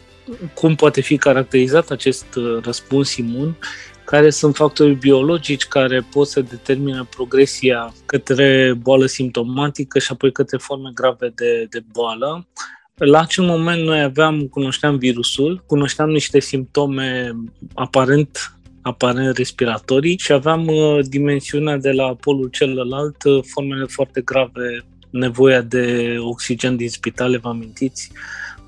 cum 0.53 0.75
poate 0.75 1.01
fi 1.01 1.17
caracterizat 1.17 1.89
acest 1.89 2.35
uh, 2.35 2.59
răspuns 2.63 3.15
imun, 3.15 3.57
care 4.03 4.29
sunt 4.29 4.55
factori 4.55 4.93
biologici 4.93 5.65
care 5.65 6.05
pot 6.11 6.27
să 6.27 6.41
determine 6.41 7.07
progresia 7.15 7.93
către 8.05 8.73
boală 8.81 9.05
simptomatică 9.05 9.99
și 9.99 10.11
apoi 10.11 10.31
către 10.31 10.57
forme 10.57 10.91
grave 10.93 11.31
de, 11.35 11.67
de 11.69 11.83
boală. 11.91 12.47
La 12.93 13.19
acel 13.19 13.43
moment 13.43 13.83
noi 13.83 14.01
aveam, 14.01 14.47
cunoșteam 14.47 14.97
virusul, 14.97 15.63
cunoșteam 15.65 16.09
niște 16.09 16.39
simptome 16.39 17.35
aparent 17.73 18.56
aparent 18.87 19.37
respiratorii 19.37 20.17
și 20.17 20.31
aveam 20.31 20.67
uh, 20.67 20.99
dimensiunea 21.05 21.77
de 21.77 21.91
la 21.91 22.15
polul 22.15 22.47
celălalt, 22.47 23.23
uh, 23.23 23.43
formele 23.43 23.85
foarte 23.85 24.21
grave, 24.21 24.85
nevoia 25.09 25.61
de 25.61 26.15
oxigen 26.19 26.75
din 26.75 26.89
spitale, 26.89 27.37
vă 27.37 27.49
amintiți, 27.49 28.11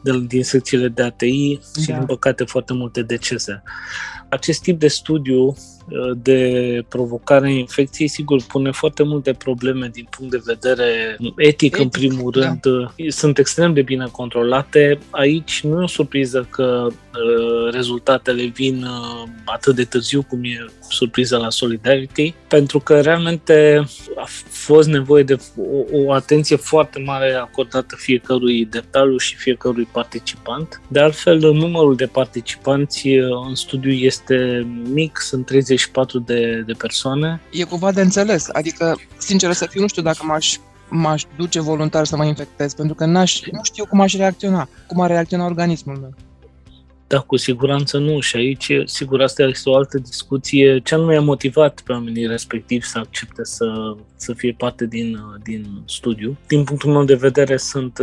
de, 0.03 0.19
din 0.27 0.43
secțiile 0.43 0.87
de 0.87 1.03
ATI 1.03 1.59
da. 1.73 1.81
și, 1.81 1.87
din 1.87 2.05
păcate, 2.05 2.43
foarte 2.43 2.73
multe 2.73 3.01
decese. 3.01 3.63
Acest 4.29 4.61
tip 4.61 4.79
de 4.79 4.87
studiu 4.87 5.55
de 6.15 6.83
provocare 6.89 7.53
infecției, 7.53 8.07
sigur, 8.07 8.43
pune 8.47 8.71
foarte 8.71 9.03
multe 9.03 9.33
probleme 9.33 9.89
din 9.93 10.07
punct 10.09 10.31
de 10.31 10.41
vedere 10.45 11.17
etic, 11.19 11.33
etic 11.37 11.77
în 11.77 11.89
primul 11.89 12.31
da. 12.31 12.45
rând. 12.45 12.59
Sunt 13.07 13.37
extrem 13.37 13.73
de 13.73 13.81
bine 13.81 14.07
controlate. 14.11 14.99
Aici 15.09 15.61
nu 15.63 15.79
e 15.79 15.83
o 15.83 15.87
surpriză 15.87 16.47
că 16.49 16.87
uh, 16.89 17.71
rezultatele 17.71 18.43
vin 18.45 18.83
uh, 18.83 19.29
atât 19.45 19.75
de 19.75 19.83
târziu 19.83 20.23
cum 20.23 20.43
e 20.43 20.65
surpriza 20.89 21.37
la 21.37 21.49
Solidarity, 21.49 22.33
pentru 22.47 22.79
că 22.79 23.01
realmente 23.01 23.83
a 24.15 24.27
fost 24.49 24.87
nevoie 24.87 25.23
de 25.23 25.37
o, 25.57 26.03
o 26.05 26.11
atenție 26.11 26.55
foarte 26.55 26.99
mare 27.05 27.33
acordată 27.33 27.95
fiecărui 27.97 28.65
detaliu 28.65 29.17
și 29.17 29.35
fiecărui 29.35 29.87
participant. 29.91 30.81
De 30.87 30.99
altfel, 30.99 31.39
numărul 31.39 31.95
de 31.95 32.05
participanți 32.05 33.07
uh, 33.07 33.45
în 33.47 33.55
studiu 33.55 33.91
este 33.91 34.18
mic, 34.93 35.17
sunt 35.19 35.45
30 35.45 35.89
34 35.89 36.19
de, 36.19 36.63
de 36.65 36.73
persoane. 36.73 37.41
E 37.51 37.63
cumva 37.63 37.91
de 37.91 38.01
înțeles, 38.01 38.49
adică, 38.51 38.99
sincer 39.17 39.51
să 39.51 39.65
fiu, 39.65 39.81
nu 39.81 39.87
știu 39.87 40.01
dacă 40.01 40.25
m-aș 40.25 40.57
m-aș 40.89 41.23
duce 41.37 41.59
voluntar 41.59 42.05
să 42.05 42.15
mă 42.15 42.25
infectez, 42.25 42.73
pentru 42.73 42.95
că 42.95 43.05
n-aș, 43.05 43.41
nu 43.51 43.63
știu 43.63 43.85
cum 43.85 44.01
aș 44.01 44.15
reacționa, 44.15 44.69
cum 44.87 45.01
ar 45.01 45.09
reacționa 45.09 45.45
organismul 45.45 45.95
meu. 45.95 46.13
Da, 47.09 47.19
cu 47.19 47.37
siguranță 47.37 47.97
nu. 47.97 48.19
Și 48.19 48.35
aici, 48.35 48.71
sigur, 48.85 49.21
asta 49.21 49.43
este 49.43 49.69
o 49.69 49.75
altă 49.75 49.97
discuție. 49.97 50.79
Ce 50.79 50.95
anume 50.95 51.15
a 51.15 51.21
motivat 51.21 51.81
pe 51.81 51.91
oamenii 51.91 52.27
respectivi 52.27 52.85
să 52.85 52.97
accepte 52.97 53.43
să, 53.43 53.95
să 54.15 54.33
fie 54.33 54.55
parte 54.57 54.85
din, 54.85 55.19
din 55.43 55.81
studiu? 55.85 56.37
Din 56.47 56.63
punctul 56.63 56.91
meu 56.91 57.03
de 57.03 57.15
vedere, 57.15 57.57
sunt, 57.57 57.99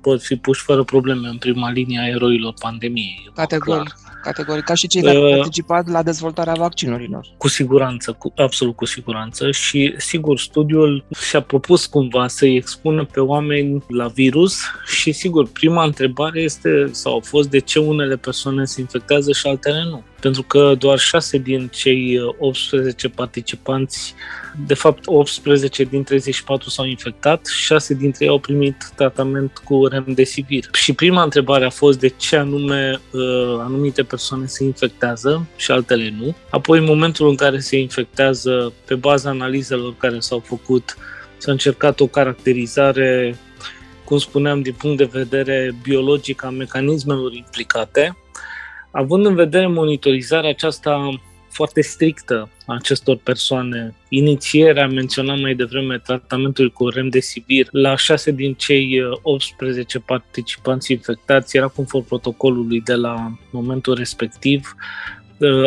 pot 0.00 0.22
fi 0.22 0.36
puși 0.36 0.62
fără 0.62 0.84
probleme 0.84 1.28
în 1.28 1.38
prima 1.38 1.70
linie 1.70 2.00
a 2.00 2.08
eroilor 2.08 2.54
pandemiei. 2.60 3.30
Categoric. 3.34 3.94
Clar 4.22 4.34
categoric, 4.34 4.64
ca 4.64 4.74
și 4.74 4.86
cei 4.86 5.02
care 5.02 5.16
au 5.16 5.38
participat 5.38 5.88
la 5.88 6.02
dezvoltarea 6.02 6.52
vaccinurilor. 6.52 7.26
Cu 7.36 7.48
siguranță, 7.48 8.12
cu, 8.12 8.32
absolut 8.36 8.76
cu 8.76 8.84
siguranță 8.84 9.50
și 9.50 9.94
sigur 9.96 10.38
studiul 10.38 11.04
și-a 11.28 11.40
propus 11.40 11.86
cumva 11.86 12.28
să-i 12.28 12.56
expună 12.56 13.04
pe 13.04 13.20
oameni 13.20 13.84
la 13.88 14.06
virus 14.06 14.60
și 14.86 15.12
sigur 15.12 15.48
prima 15.48 15.84
întrebare 15.84 16.40
este 16.40 16.88
sau 16.90 17.16
a 17.16 17.20
fost 17.20 17.50
de 17.50 17.58
ce 17.58 17.78
unele 17.78 18.16
persoane 18.16 18.64
se 18.64 18.80
infectează 18.80 19.32
și 19.32 19.46
altele 19.46 19.84
nu 19.90 20.02
pentru 20.20 20.42
că 20.42 20.74
doar 20.78 20.98
6 20.98 21.38
din 21.38 21.68
cei 21.72 22.18
18 22.38 23.06
uh, 23.06 23.12
participanți, 23.16 24.14
de 24.66 24.74
fapt 24.74 25.02
18 25.06 25.84
din 25.84 26.02
34 26.02 26.70
s-au 26.70 26.84
infectat, 26.84 27.46
6 27.46 27.94
dintre 27.94 28.24
ei 28.24 28.30
au 28.30 28.38
primit 28.38 28.92
tratament 28.94 29.60
cu 29.64 29.86
remdesivir. 29.86 30.64
Și 30.72 30.92
prima 30.92 31.22
întrebare 31.22 31.64
a 31.64 31.70
fost 31.70 31.98
de 31.98 32.08
ce 32.08 32.36
anume 32.36 33.00
uh, 33.12 33.20
anumite 33.58 34.02
persoane 34.08 34.46
se 34.46 34.64
infectează 34.64 35.46
și 35.56 35.70
altele 35.70 36.14
nu. 36.18 36.34
Apoi, 36.50 36.78
în 36.78 36.84
momentul 36.84 37.28
în 37.28 37.36
care 37.36 37.58
se 37.58 37.78
infectează, 37.78 38.72
pe 38.84 38.94
baza 38.94 39.30
analizelor 39.30 39.94
care 39.96 40.20
s-au 40.20 40.38
făcut, 40.38 40.96
s-a 41.36 41.50
încercat 41.50 42.00
o 42.00 42.06
caracterizare 42.06 43.36
cum 44.04 44.18
spuneam, 44.18 44.62
din 44.62 44.74
punct 44.78 44.96
de 44.96 45.10
vedere 45.12 45.74
biologic 45.82 46.44
a 46.44 46.50
mecanismelor 46.50 47.32
implicate 47.32 48.16
Având 48.90 49.26
în 49.26 49.34
vedere 49.34 49.66
monitorizarea 49.66 50.50
aceasta 50.50 51.20
foarte 51.48 51.80
strictă 51.80 52.36
a 52.36 52.57
acestor 52.74 53.16
persoane, 53.16 53.94
inițierea, 54.08 54.86
menționat 54.86 55.40
mai 55.40 55.54
devreme, 55.54 55.98
tratamentului 55.98 56.70
cu 56.70 56.88
remdesivir. 56.88 57.68
La 57.70 57.96
6 57.96 58.30
din 58.30 58.54
cei 58.54 59.00
18 59.22 59.98
participanți 59.98 60.92
infectați 60.92 61.56
era 61.56 61.66
conform 61.66 62.04
protocolului 62.04 62.80
de 62.80 62.94
la 62.94 63.32
momentul 63.50 63.94
respectiv. 63.94 64.74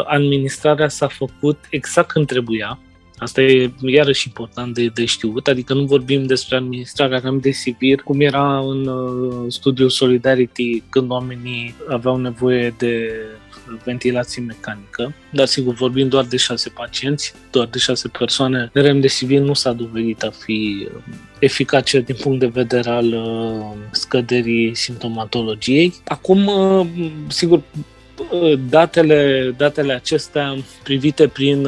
Administrarea 0.05 0.87
s-a 0.87 1.07
făcut 1.07 1.57
exact 1.69 2.11
când 2.11 2.27
trebuia, 2.27 2.79
Asta 3.21 3.41
e 3.41 3.71
iarăși 3.81 4.27
important 4.27 4.73
de, 4.73 4.87
de 4.87 5.05
știut, 5.05 5.47
adică 5.47 5.73
nu 5.73 5.83
vorbim 5.83 6.25
despre 6.25 6.55
administrarea 6.55 7.19
remdesivir, 7.19 8.01
cum 8.01 8.21
era 8.21 8.59
în 8.59 8.87
uh, 8.87 9.45
studiul 9.47 9.89
Solidarity 9.89 10.83
când 10.89 11.11
oamenii 11.11 11.75
aveau 11.89 12.17
nevoie 12.17 12.75
de 12.77 13.13
ventilație 13.83 14.41
mecanică, 14.41 15.13
dar 15.31 15.45
sigur 15.45 15.73
vorbim 15.73 16.07
doar 16.07 16.25
de 16.25 16.37
șase 16.37 16.69
pacienți, 16.69 17.33
doar 17.51 17.67
de 17.67 17.77
șase 17.77 18.07
persoane. 18.07 18.69
Remdesivir 18.73 19.39
nu 19.39 19.53
s-a 19.53 19.71
dovedit 19.71 20.23
a 20.23 20.29
fi 20.29 20.87
uh, 20.95 21.01
eficace 21.39 21.99
din 21.99 22.15
punct 22.21 22.39
de 22.39 22.47
vedere 22.47 22.89
al 22.89 23.13
uh, 23.13 23.77
scăderii 23.91 24.75
simptomatologiei. 24.75 25.93
Acum, 26.05 26.45
uh, 26.45 26.87
sigur, 27.27 27.61
datele, 28.69 29.53
datele 29.57 29.93
acestea 29.93 30.57
privite 30.83 31.27
prin 31.27 31.67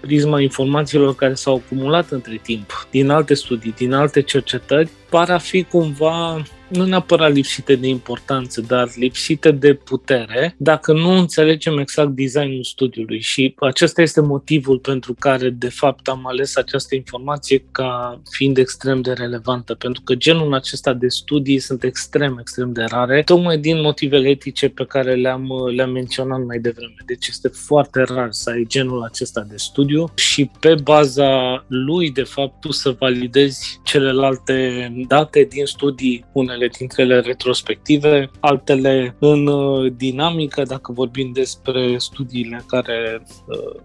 prisma 0.00 0.40
informațiilor 0.40 1.14
care 1.14 1.34
s-au 1.34 1.62
acumulat 1.64 2.10
între 2.10 2.40
timp, 2.42 2.86
din 2.90 3.10
alte 3.10 3.34
studii, 3.34 3.74
din 3.76 3.92
alte 3.92 4.22
cercetări, 4.22 4.88
par 5.08 5.30
a 5.30 5.38
fi 5.38 5.62
cumva 5.62 6.42
nu 6.68 6.84
neapărat 6.84 7.32
lipsite 7.32 7.74
de 7.76 7.86
importanță, 7.86 8.60
dar 8.60 8.88
lipsite 8.96 9.50
de 9.50 9.74
putere, 9.74 10.54
dacă 10.58 10.92
nu 10.92 11.10
înțelegem 11.10 11.78
exact 11.78 12.08
designul 12.08 12.64
studiului. 12.64 13.20
Și 13.20 13.54
acesta 13.58 14.02
este 14.02 14.20
motivul 14.20 14.78
pentru 14.78 15.14
care, 15.18 15.50
de 15.50 15.68
fapt, 15.68 16.08
am 16.08 16.26
ales 16.26 16.56
această 16.56 16.94
informație 16.94 17.64
ca 17.72 18.20
fiind 18.30 18.58
extrem 18.58 19.00
de 19.00 19.12
relevantă, 19.12 19.74
pentru 19.74 20.02
că 20.04 20.14
genul 20.14 20.54
acesta 20.54 20.92
de 20.92 21.08
studii 21.08 21.58
sunt 21.58 21.82
extrem, 21.82 22.38
extrem 22.40 22.72
de 22.72 22.84
rare, 22.88 23.22
tocmai 23.22 23.58
din 23.58 23.80
motivele 23.80 24.28
etice 24.28 24.68
pe 24.68 24.84
care 24.84 25.14
le-am, 25.14 25.48
le-am 25.74 25.90
menționat 25.90 26.44
mai 26.44 26.58
devreme. 26.58 26.94
Deci 27.06 27.26
este 27.26 27.48
foarte 27.48 28.02
rar 28.02 28.28
să 28.30 28.50
ai 28.50 28.64
genul 28.68 29.02
acesta 29.02 29.46
de 29.48 29.56
studiu 29.56 30.10
și 30.14 30.50
pe 30.60 30.74
baza 30.82 31.64
lui, 31.66 32.10
de 32.10 32.22
fapt, 32.22 32.60
tu 32.60 32.72
să 32.72 32.96
validezi 32.98 33.80
celelalte 33.84 34.92
date 35.06 35.46
din 35.50 35.64
studii, 35.64 36.24
unele 36.32 36.68
dintre 36.78 37.02
ele 37.02 37.20
retrospective, 37.20 38.30
altele 38.40 39.16
în 39.18 39.46
uh, 39.46 39.92
dinamică, 39.96 40.62
dacă 40.62 40.92
vorbim 40.92 41.32
despre 41.32 41.98
studiile 41.98 42.64
care 42.66 43.22
uh, 43.46 43.80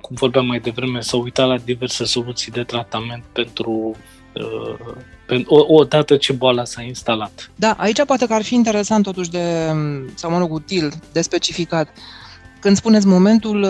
cum 0.00 0.16
vorbeam 0.18 0.46
mai 0.46 0.60
devreme, 0.60 1.00
s-au 1.00 1.22
uitat 1.22 1.46
la 1.48 1.58
diverse 1.58 2.04
soluții 2.04 2.52
de 2.52 2.62
tratament 2.62 3.24
pentru 3.32 3.96
uh, 4.34 5.44
o, 5.46 5.74
o 5.74 5.84
dată 5.84 6.16
ce 6.16 6.32
boala 6.32 6.64
s-a 6.64 6.82
instalat. 6.82 7.50
Da, 7.54 7.74
aici 7.78 8.04
poate 8.04 8.26
că 8.26 8.34
ar 8.34 8.42
fi 8.42 8.54
interesant 8.54 9.04
totuși 9.04 9.30
de, 9.30 9.70
sau 10.14 10.30
mă 10.30 10.38
rog, 10.38 10.52
util, 10.52 10.92
de 11.12 11.20
specificat. 11.20 11.88
Când 12.60 12.76
spuneți 12.76 13.06
momentul 13.06 13.66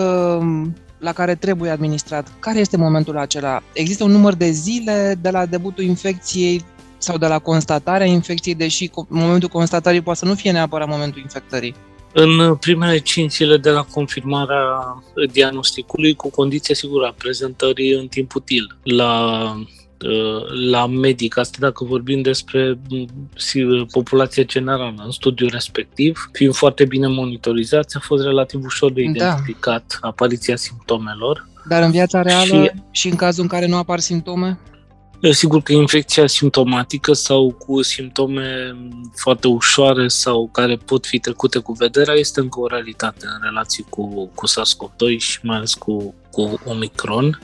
la 0.97 1.13
care 1.13 1.35
trebuie 1.35 1.71
administrat, 1.71 2.33
care 2.39 2.59
este 2.59 2.77
momentul 2.77 3.17
acela? 3.17 3.63
Există 3.73 4.03
un 4.03 4.11
număr 4.11 4.33
de 4.33 4.49
zile 4.49 5.17
de 5.21 5.29
la 5.29 5.45
debutul 5.45 5.83
infecției 5.83 6.65
sau 6.97 7.17
de 7.17 7.27
la 7.27 7.39
constatarea 7.39 8.07
infecției, 8.07 8.55
deși 8.55 8.89
momentul 9.07 9.49
constatării 9.49 10.01
poate 10.01 10.19
să 10.19 10.25
nu 10.25 10.33
fie 10.33 10.51
neapărat 10.51 10.87
momentul 10.87 11.21
infectării? 11.21 11.75
În 12.13 12.55
primele 12.55 12.97
5 12.97 13.31
zile 13.31 13.57
de 13.57 13.69
la 13.69 13.81
confirmarea 13.81 15.03
diagnosticului, 15.31 16.13
cu 16.13 16.29
condiția 16.29 16.75
sigură 16.75 17.05
a 17.05 17.15
prezentării 17.17 17.93
în 17.93 18.07
timp 18.07 18.35
util 18.35 18.77
la 18.83 19.41
la 20.69 20.87
medic, 20.87 21.37
asta 21.37 21.57
dacă 21.59 21.83
vorbim 21.83 22.21
despre 22.21 22.79
populația 23.91 24.43
generală 24.43 25.03
în 25.05 25.11
studiul 25.11 25.49
respectiv, 25.49 26.29
fiind 26.31 26.53
foarte 26.53 26.85
bine 26.85 27.07
monitorizați, 27.07 27.95
a 27.95 27.99
fost 27.99 28.23
relativ 28.23 28.63
ușor 28.63 28.91
de 28.91 29.03
da. 29.03 29.09
identificat 29.09 29.97
da. 30.01 30.07
apariția 30.07 30.55
simptomelor. 30.55 31.47
Dar 31.67 31.83
în 31.83 31.91
viața 31.91 32.21
reală 32.21 32.63
și, 32.63 32.71
și 32.91 33.07
în 33.07 33.15
cazul 33.15 33.43
în 33.43 33.49
care 33.49 33.67
nu 33.67 33.77
apar 33.77 33.99
simptome? 33.99 34.59
Sigur 35.21 35.61
că 35.61 35.73
infecția 35.73 36.27
simptomatică 36.27 37.13
sau 37.13 37.51
cu 37.51 37.81
simptome 37.81 38.75
foarte 39.15 39.47
ușoare 39.47 40.07
sau 40.07 40.49
care 40.51 40.75
pot 40.75 41.05
fi 41.05 41.19
trecute 41.19 41.59
cu 41.59 41.71
vederea 41.71 42.13
este 42.13 42.39
încă 42.39 42.59
o 42.59 42.67
realitate 42.67 43.25
în 43.25 43.39
relație 43.43 43.85
cu, 43.89 44.31
cu 44.35 44.47
SARS-CoV-2 44.47 45.17
și 45.17 45.39
mai 45.41 45.55
ales 45.57 45.73
cu, 45.73 46.13
cu 46.31 46.59
Omicron. 46.65 47.39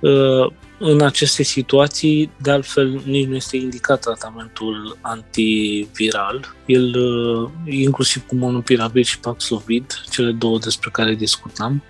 Uh, 0.00 0.52
în 0.78 1.00
aceste 1.00 1.42
situații, 1.42 2.30
de 2.42 2.50
altfel, 2.50 3.00
nici 3.04 3.26
nu 3.26 3.34
este 3.34 3.56
indicat 3.56 4.00
tratamentul 4.00 4.98
antiviral. 5.00 6.54
El, 6.66 6.94
uh, 6.96 7.50
inclusiv 7.64 8.26
cu 8.26 8.34
monopirabil 8.34 9.02
și 9.02 9.20
Paxlovid, 9.20 10.02
cele 10.10 10.30
două 10.30 10.58
despre 10.58 10.90
care 10.92 11.14
discutam, 11.14 11.82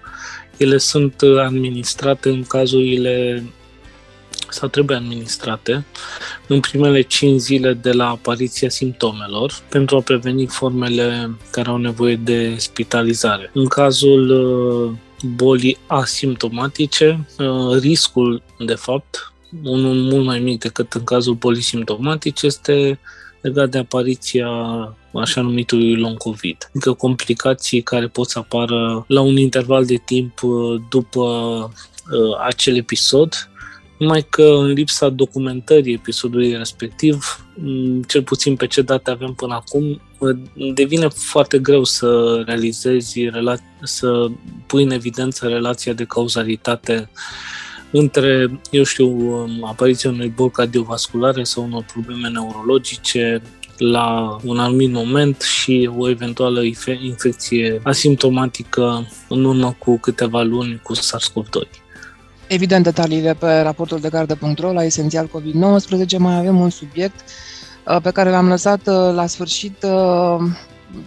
ele 0.57 0.79
sunt 0.79 1.23
administrate 1.39 2.29
în 2.29 2.45
cazurile 2.45 3.45
sau 4.51 4.69
trebuie 4.69 4.97
administrate 4.97 5.85
în 6.47 6.61
primele 6.61 7.01
5 7.01 7.41
zile 7.41 7.73
de 7.73 7.93
la 7.93 8.09
apariția 8.09 8.69
simptomelor 8.69 9.53
pentru 9.69 9.97
a 9.97 10.01
preveni 10.01 10.47
formele 10.47 11.37
care 11.51 11.69
au 11.69 11.77
nevoie 11.77 12.17
de 12.17 12.55
spitalizare. 12.57 13.51
În 13.55 13.67
cazul 13.67 14.31
uh, 14.31 14.93
bolii 15.37 15.79
asimptomatice, 15.87 17.27
uh, 17.39 17.79
riscul, 17.81 18.43
de 18.59 18.75
fapt, 18.75 19.33
unul 19.63 19.95
mult 19.95 20.25
mai 20.25 20.39
mic 20.39 20.61
decât 20.61 20.93
în 20.93 21.05
cazul 21.05 21.35
bolii 21.35 21.63
simptomatice, 21.63 22.47
este 22.47 22.99
legat 23.41 23.69
de 23.71 23.79
apariția 23.79 24.49
așa 25.15 25.41
numitului 25.41 25.97
long 25.97 26.17
COVID, 26.17 26.57
adică 26.69 26.93
complicații 26.93 27.81
care 27.81 28.07
pot 28.07 28.29
să 28.29 28.39
apară 28.39 29.05
la 29.09 29.21
un 29.21 29.37
interval 29.37 29.85
de 29.85 29.97
timp 30.05 30.43
uh, 30.43 30.81
după 30.89 31.71
acel 32.45 32.77
episod 32.77 33.49
numai 33.97 34.27
că 34.29 34.43
în 34.43 34.67
lipsa 34.67 35.09
documentării 35.09 35.95
episodului 35.95 36.57
respectiv, 36.57 37.47
cel 38.07 38.23
puțin 38.23 38.57
pe 38.57 38.67
ce 38.67 38.83
date 38.83 39.11
avem 39.11 39.33
până 39.33 39.55
acum, 39.55 40.01
devine 40.75 41.09
foarte 41.09 41.59
greu 41.59 41.85
să 41.85 42.43
realizezi, 42.47 43.21
să 43.83 44.27
pui 44.67 44.83
în 44.83 44.91
evidență 44.91 45.47
relația 45.47 45.93
de 45.93 46.05
cauzalitate 46.05 47.11
între, 47.91 48.61
eu 48.71 48.83
știu, 48.83 49.29
apariția 49.63 50.11
unei 50.11 50.29
boli 50.29 50.51
cardiovasculare 50.51 51.43
sau 51.43 51.65
unor 51.65 51.85
probleme 51.93 52.29
neurologice 52.29 53.43
la 53.79 54.37
un 54.45 54.59
anumit 54.59 54.91
moment 54.91 55.41
și 55.41 55.91
o 55.97 56.09
eventuală 56.09 56.63
infecție 57.01 57.81
asimptomatică 57.83 59.09
în 59.29 59.45
urmă 59.45 59.77
cu 59.79 59.99
câteva 59.99 60.43
luni 60.43 60.81
cu 60.83 60.95
SARS-CoV-2. 60.95 61.86
Evident, 62.49 62.85
detaliile 62.85 63.35
pe 63.35 63.61
raportul 63.61 63.99
de 63.99 64.09
gardă.ro 64.09 64.73
la 64.73 64.85
esențial 64.85 65.29
COVID-19. 65.29 66.19
Mai 66.19 66.39
avem 66.39 66.61
un 66.61 66.71
subiect 66.71 67.21
uh, 67.87 67.97
pe 68.03 68.11
care 68.11 68.31
l-am 68.31 68.49
lăsat 68.49 68.87
uh, 68.87 69.13
la 69.15 69.27
sfârșit, 69.27 69.83
uh, 69.83 70.41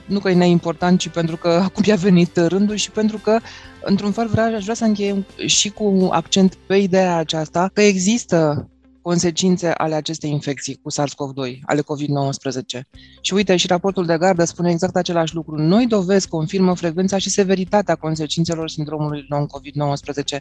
nu 0.06 0.19
că 0.19 0.30
e 0.30 0.34
neimportant, 0.34 0.99
ci 0.99 1.08
pentru 1.10 1.38
că 1.38 1.47
acum 1.67 1.84
i-a 1.86 1.95
venit 1.95 2.38
rândul 2.38 2.75
și 2.75 2.91
pentru 2.91 3.17
că, 3.17 3.39
într-un 3.82 4.12
fel, 4.12 4.28
vreau, 4.28 4.56
aș 4.56 4.63
vrea 4.63 4.75
să 4.75 4.84
încheiem 4.84 5.25
și 5.45 5.69
cu 5.69 6.08
accent 6.12 6.56
pe 6.65 6.75
ideea 6.75 7.15
aceasta 7.15 7.69
că 7.73 7.82
există 7.82 8.69
consecințe 9.02 9.72
ale 9.72 9.96
acestei 9.96 10.32
infecții 10.32 10.80
cu 10.84 10.92
SARS-CoV-2, 10.92 11.60
ale 11.66 11.82
COVID-19. 11.82 12.82
Și 13.22 13.34
uite, 13.34 13.56
și 13.56 13.68
raportul 13.68 14.06
de 14.06 14.18
gardă 14.18 14.44
spune 14.44 14.70
exact 14.72 14.96
același 14.96 15.36
lucru. 15.36 15.56
Noi 15.56 15.88
dovezi 15.88 16.28
confirmă 16.28 16.76
frecvența 16.76 17.18
și 17.18 17.30
severitatea 17.30 17.96
consecințelor 17.96 18.70
sindromului 18.70 19.26
long 19.30 19.48
COVID-19. 19.48 20.40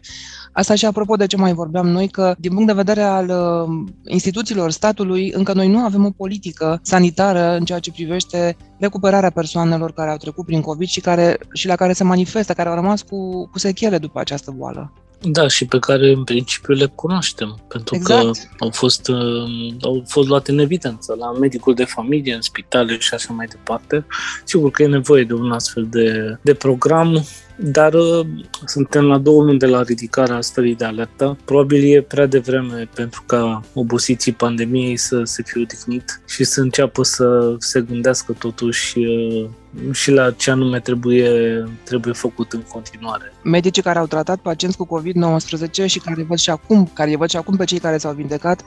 Asta 0.53 0.75
și 0.75 0.87
apropo 0.87 1.17
de 1.17 1.27
ce 1.27 1.37
mai 1.37 1.53
vorbeam 1.53 1.89
noi, 1.89 2.09
că 2.09 2.35
din 2.39 2.53
punct 2.53 2.67
de 2.67 2.73
vedere 2.73 3.03
al 3.03 3.29
uh, 3.29 3.91
instituțiilor 4.07 4.71
statului, 4.71 5.33
încă 5.33 5.53
noi 5.53 5.69
nu 5.69 5.79
avem 5.79 6.05
o 6.05 6.11
politică 6.11 6.81
sanitară 6.83 7.57
în 7.57 7.65
ceea 7.65 7.79
ce 7.79 7.93
privește 7.93 8.57
recuperarea 8.79 9.31
persoanelor 9.31 9.93
care 9.93 10.11
au 10.11 10.17
trecut 10.17 10.45
prin 10.45 10.61
COVID 10.61 10.89
și, 10.89 11.01
care, 11.01 11.39
și 11.53 11.67
la 11.67 11.77
care 11.77 11.93
se 11.93 12.05
manifestă, 12.05 12.53
care 12.53 12.69
au 12.69 12.75
rămas 12.75 13.03
cu, 13.03 13.49
cu 13.51 13.59
sechele 13.59 13.99
după 13.99 14.21
această 14.21 14.51
boală. 14.57 14.93
Da, 15.21 15.49
și 15.49 15.67
pe 15.67 15.79
care 15.79 16.11
în 16.11 16.25
principiu 16.25 16.75
le 16.75 16.87
cunoaștem, 16.95 17.59
pentru 17.69 17.95
exact. 17.95 18.23
că 18.23 18.31
au 18.59 18.71
fost, 18.71 19.09
uh, 19.09 19.75
au 19.81 20.05
fost 20.07 20.29
luate 20.29 20.51
în 20.51 20.59
evidență 20.59 21.17
la 21.19 21.33
medicul 21.33 21.75
de 21.75 21.85
familie, 21.85 22.35
în 22.35 22.41
spitale 22.41 22.99
și 22.99 23.15
așa 23.15 23.33
mai 23.33 23.47
departe. 23.47 24.07
Sigur 24.45 24.71
că 24.71 24.83
e 24.83 24.87
nevoie 24.87 25.25
de 25.25 25.33
un 25.33 25.53
astfel 25.53 25.87
de, 25.91 26.39
de 26.43 26.55
program 26.55 27.25
dar 27.61 27.95
uh, 27.95 28.27
suntem 28.65 29.05
la 29.05 29.19
două 29.19 29.43
luni 29.43 29.59
de 29.59 29.67
la 29.67 29.83
ridicarea 29.83 30.41
stării 30.41 30.75
de 30.75 30.85
alertă. 30.85 31.37
Probabil 31.45 31.95
e 31.95 32.03
prea 32.03 32.27
devreme 32.27 32.89
pentru 32.95 33.23
ca 33.27 33.63
obosiții 33.75 34.33
pandemiei 34.33 34.97
să 34.97 35.21
se 35.25 35.43
fie 35.47 35.63
odihnit 35.63 36.21
și 36.27 36.45
să 36.45 36.61
înceapă 36.61 37.03
să 37.03 37.57
se 37.59 37.81
gândească 37.81 38.33
totuși 38.33 38.99
uh, 38.99 39.49
și 39.93 40.11
la 40.11 40.31
ce 40.31 40.51
anume 40.51 40.81
trebuie, 40.81 41.65
trebuie 41.85 42.13
făcut 42.13 42.53
în 42.53 42.61
continuare. 42.61 43.33
Medicii 43.43 43.83
care 43.83 43.99
au 43.99 44.07
tratat 44.07 44.39
pacienți 44.39 44.77
cu 44.77 45.01
COVID-19 45.01 45.87
și 45.87 45.99
care 45.99 46.23
văd 46.23 46.39
și 46.39 46.51
acum, 46.51 46.91
care 46.93 47.17
văd 47.17 47.29
și 47.29 47.37
acum 47.37 47.57
pe 47.57 47.65
cei 47.65 47.79
care 47.79 47.99
s-au 47.99 48.13
vindecat, 48.13 48.65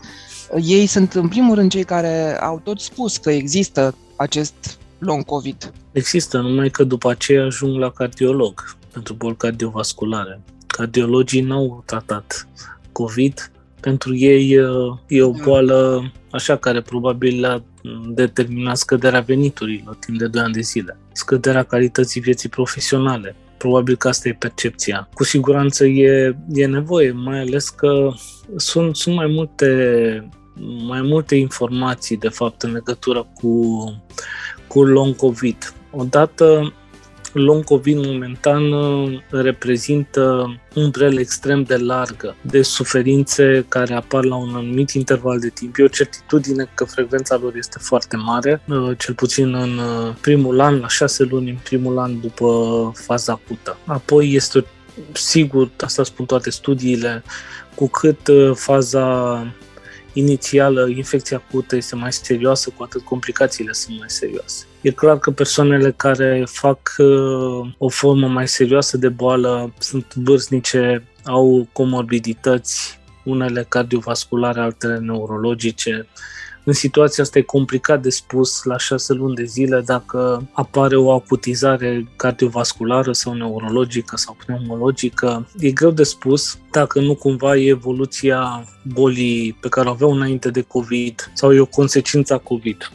ei 0.62 0.86
sunt 0.86 1.14
în 1.14 1.28
primul 1.28 1.56
rând 1.56 1.72
cei 1.72 1.84
care 1.84 2.40
au 2.42 2.62
tot 2.64 2.80
spus 2.80 3.18
că 3.18 3.32
există 3.32 3.96
acest 4.16 4.80
long 4.98 5.26
COVID. 5.26 5.74
Există, 5.92 6.38
numai 6.38 6.70
că 6.70 6.84
după 6.84 7.10
aceea 7.10 7.46
ajung 7.46 7.80
la 7.80 7.90
cardiolog 7.92 8.80
pentru 8.92 9.14
boli 9.14 9.36
cardiovasculare. 9.36 10.42
Cardiologii 10.68 11.42
n-au 11.42 11.84
tratat 11.86 12.48
COVID, 12.92 13.52
pentru 13.80 14.16
ei 14.16 14.58
uh, 14.58 14.98
e 15.08 15.22
o 15.22 15.32
boală 15.32 16.12
așa 16.32 16.58
care 16.58 16.82
probabil 16.82 17.40
le-a 17.40 17.64
determinat 18.08 18.78
scăderea 18.78 19.20
veniturilor 19.20 19.96
timp 19.96 20.18
de 20.18 20.28
2 20.28 20.42
ani 20.42 20.54
de 20.54 20.62
zile, 20.62 20.98
scăderea 21.12 21.64
calității 21.64 22.22
vieții 22.22 22.50
profesionale. 22.50 23.36
Probabil 23.58 23.96
că 23.96 24.08
asta 24.08 24.28
e 24.28 24.34
percepția. 24.34 25.10
Cu 25.14 25.24
siguranță 25.24 25.86
e, 25.86 26.38
e 26.54 26.66
nevoie, 26.66 27.12
mai 27.12 27.40
ales 27.40 27.70
că 27.70 28.12
sunt, 28.56 28.96
sunt 28.96 29.16
mai 29.16 29.28
multe 29.28 30.30
mai 30.88 31.02
multe 31.02 31.36
informații, 31.36 32.18
de 32.18 32.30
fapt, 32.30 32.62
în 32.62 32.72
legătură 32.72 33.28
cu, 33.34 33.76
cu 34.68 34.84
long 34.84 35.16
COVID. 35.16 35.74
Odată, 35.92 36.74
long 37.34 37.64
COVID 37.64 38.06
momentan 38.06 38.72
uh, 38.72 39.20
reprezintă 39.30 40.56
umbrelă 40.76 41.20
extrem 41.20 41.64
de 41.64 41.76
largă 41.76 42.36
de 42.42 42.62
suferințe 42.62 43.66
care 43.68 43.94
apar 43.94 44.24
la 44.24 44.36
un 44.36 44.56
anumit 44.56 44.90
interval 44.90 45.40
de 45.40 45.50
timp. 45.50 45.76
E 45.78 45.84
o 45.84 45.88
certitudine 45.88 46.70
că 46.74 46.84
frecvența 46.84 47.38
lor 47.42 47.56
este 47.56 47.78
foarte 47.82 48.16
mare, 48.16 48.62
uh, 48.68 48.98
cel 48.98 49.14
puțin 49.14 49.54
în 49.54 49.78
uh, 49.78 50.16
primul 50.22 50.60
an, 50.60 50.80
la 50.80 50.88
șase 50.88 51.24
luni 51.24 51.50
în 51.50 51.58
primul 51.64 51.98
an 51.98 52.20
după 52.20 52.92
faza 52.96 53.34
acută. 53.34 53.78
Apoi 53.86 54.34
este 54.34 54.66
sigur, 55.14 55.70
asta 55.80 56.04
spun 56.04 56.26
toate 56.26 56.50
studiile, 56.50 57.24
cu 57.76 57.88
cât 57.88 58.30
faza 58.54 59.46
inițială, 60.14 60.88
infecția 60.90 61.44
acută 61.48 61.76
este 61.76 61.96
mai 61.96 62.14
serioasă, 62.14 62.74
cu 62.78 62.84
atât 62.84 63.02
complicațiile 63.02 63.72
sunt 63.72 63.98
mai 63.98 64.10
serioase. 64.10 64.66
E 64.82 64.92
clar 64.92 65.20
că 65.20 65.32
persoanele 65.32 65.92
care 65.92 66.44
fac 66.48 66.80
uh, 66.98 67.70
o 67.78 67.90
formă 67.90 68.28
mai 68.28 68.48
serioasă 68.48 68.98
de 68.98 69.10
boală 69.10 69.74
sunt 69.78 70.14
vârstnice, 70.14 71.04
au 71.26 71.68
comorbidități, 71.72 73.00
unele 73.24 73.66
cardiovasculare, 73.70 74.60
altele 74.60 74.98
neurologice, 74.98 76.08
în 76.64 76.74
situația 76.74 77.24
asta 77.24 77.40
e 77.40 77.42
complicat 77.42 78.02
de 78.02 78.10
spus 78.10 78.64
la 78.64 78.78
șase 78.78 79.14
luni 79.14 79.36
de 79.36 79.44
zile 79.44 79.82
dacă 79.86 80.50
apare 80.52 80.96
o 80.96 81.12
acutizare 81.12 82.08
cardiovasculară 82.16 83.12
sau 83.12 83.34
neurologică 83.34 84.18
sau 84.18 84.38
pneumologică. 84.46 85.48
E 85.60 85.72
greu 85.72 85.92
de 85.92 86.04
spus 86.04 86.58
dacă 86.72 87.00
nu 87.00 87.16
cumva 87.16 87.56
e 87.56 87.70
evoluția 87.70 88.66
bolii 88.84 89.58
pe 89.62 89.70
care 89.70 89.88
o 89.88 89.92
aveau 89.92 90.14
înainte 90.14 90.50
de 90.50 90.62
COVID 90.62 91.32
sau 91.34 91.54
e 91.54 91.60
o 91.60 91.66
consecință 91.66 92.34
a 92.34 92.38
COVID 92.38 92.92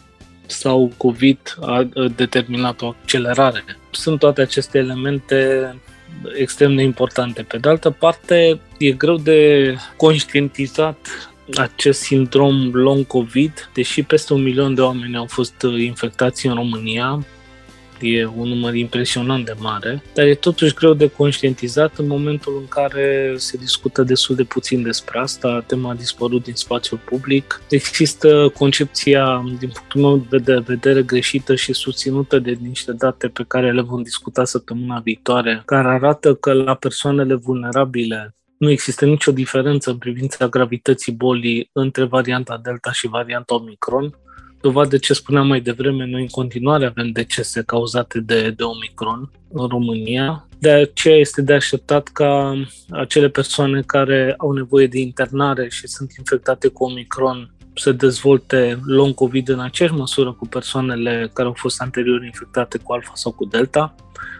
sau 0.47 0.93
COVID 0.97 1.39
a 1.61 1.89
determinat 2.17 2.83
o 2.83 2.87
accelerare. 2.87 3.65
Sunt 3.91 4.19
toate 4.19 4.41
aceste 4.41 4.79
elemente 4.79 5.75
extrem 6.39 6.75
de 6.75 6.83
importante. 6.83 7.43
Pe 7.43 7.59
de 7.59 7.69
altă 7.69 7.91
parte, 7.91 8.61
e 8.79 8.91
greu 8.91 9.17
de 9.17 9.75
conștientizat 9.97 11.31
acest 11.55 12.01
sindrom 12.01 12.71
long 12.73 13.07
COVID, 13.07 13.71
deși 13.75 14.03
peste 14.03 14.33
un 14.33 14.43
milion 14.43 14.75
de 14.75 14.81
oameni 14.81 15.17
au 15.17 15.27
fost 15.27 15.63
uh, 15.63 15.83
infectați 15.83 16.47
în 16.47 16.55
România, 16.55 17.25
e 18.01 18.27
un 18.27 18.49
număr 18.49 18.75
impresionant 18.75 19.45
de 19.45 19.55
mare, 19.59 20.03
dar 20.15 20.27
e 20.27 20.35
totuși 20.35 20.75
greu 20.75 20.95
de 20.95 21.09
conștientizat 21.09 21.97
în 21.97 22.07
momentul 22.07 22.57
în 22.61 22.69
care 22.69 23.35
se 23.37 23.57
discută 23.57 24.03
destul 24.03 24.37
de 24.37 24.45
puțin 24.45 24.83
despre 24.83 25.19
asta, 25.19 25.65
tema 25.67 25.91
a 25.91 25.95
dispărut 25.95 26.45
din 26.45 26.55
spațiul 26.55 27.01
public. 27.05 27.61
Există 27.71 28.53
concepția, 28.59 29.45
din 29.59 29.69
punctul 29.69 30.01
meu 30.01 30.41
de 30.41 30.63
vedere, 30.67 31.03
greșită 31.03 31.55
și 31.55 31.73
susținută 31.73 32.39
de 32.39 32.59
niște 32.61 32.93
date 32.93 33.29
pe 33.29 33.45
care 33.49 33.73
le 33.73 33.81
vom 33.81 34.03
discuta 34.03 34.45
săptămâna 34.45 34.99
viitoare, 34.99 35.63
care 35.65 35.89
arată 35.89 36.35
că 36.35 36.53
la 36.53 36.75
persoanele 36.75 37.35
vulnerabile 37.35 38.37
nu 38.59 38.71
există 38.71 39.05
nicio 39.05 39.33
diferență 39.33 39.91
în 39.91 39.99
privința 39.99 40.49
gravității 40.49 41.13
bolii 41.13 41.71
între 41.73 42.05
varianta 42.05 42.61
Delta 42.63 42.93
și 42.93 43.09
varianta 43.09 43.55
Omicron. 43.55 44.19
Dovadă 44.61 44.97
ce 44.97 45.13
spuneam 45.13 45.47
mai 45.47 45.61
devreme, 45.61 46.07
noi 46.07 46.21
în 46.21 46.27
continuare 46.27 46.87
avem 46.87 47.11
decese 47.11 47.63
cauzate 47.63 48.21
de, 48.21 48.51
de 48.51 48.63
Omicron 48.63 49.31
în 49.53 49.67
România. 49.67 50.49
De 50.59 50.71
aceea 50.71 51.17
este 51.17 51.43
de 51.43 51.53
așteptat 51.53 52.09
ca 52.09 52.63
acele 52.91 53.29
persoane 53.29 53.83
care 53.87 54.35
au 54.39 54.53
nevoie 54.53 54.87
de 54.87 54.99
internare 54.99 55.69
și 55.69 55.87
sunt 55.87 56.13
infectate 56.19 56.69
cu 56.69 56.85
Omicron 56.85 57.51
să 57.75 57.93
dezvolte 57.93 58.81
long 58.85 59.15
COVID 59.15 59.49
în 59.49 59.61
aceeași 59.61 59.95
măsură 59.95 60.33
cu 60.33 60.47
persoanele 60.47 61.31
care 61.33 61.49
au 61.49 61.55
fost 61.57 61.81
anterior 61.81 62.25
infectate 62.25 62.79
cu 62.79 62.93
alfa 62.93 63.13
sau 63.15 63.33
cu 63.33 63.45
delta. 63.45 63.95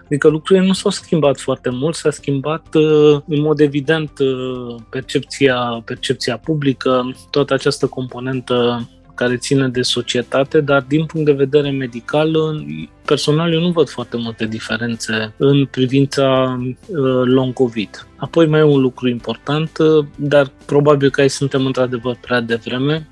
Adică 0.05 0.29
lucrurile 0.29 0.67
nu 0.67 0.73
s-au 0.73 0.91
schimbat 0.91 1.41
foarte 1.41 1.71
mult, 1.71 1.95
s-a 1.95 2.11
schimbat 2.11 2.75
uh, 2.75 3.21
în 3.27 3.41
mod 3.41 3.61
evident 3.61 4.19
uh, 4.19 4.75
percepția, 4.91 5.83
percepția 5.85 6.39
publică, 6.39 7.15
toată 7.31 7.55
această 7.55 7.87
componentă 7.87 8.89
care 9.17 9.37
ține 9.37 9.69
de 9.69 9.83
societate, 9.83 10.61
dar 10.61 10.85
din 10.89 11.07
punct 11.07 11.27
de 11.27 11.33
vedere 11.33 11.71
medical, 11.71 12.37
personal 13.05 13.53
eu 13.53 13.61
nu 13.61 13.71
văd 13.71 13.89
foarte 13.89 14.17
multe 14.17 14.47
diferențe 14.47 15.35
în 15.37 15.67
privința 15.67 16.59
uh, 16.61 17.23
long 17.25 17.53
COVID. 17.53 18.07
Apoi 18.17 18.47
mai 18.47 18.61
e 18.61 18.63
un 18.63 18.81
lucru 18.81 19.09
important, 19.09 19.79
dar 20.17 20.51
probabil 20.67 21.11
că 21.11 21.21
aici 21.21 21.31
suntem 21.31 21.67
într-adevăr 21.67 22.17
prea 22.21 22.41
devreme, 22.41 23.09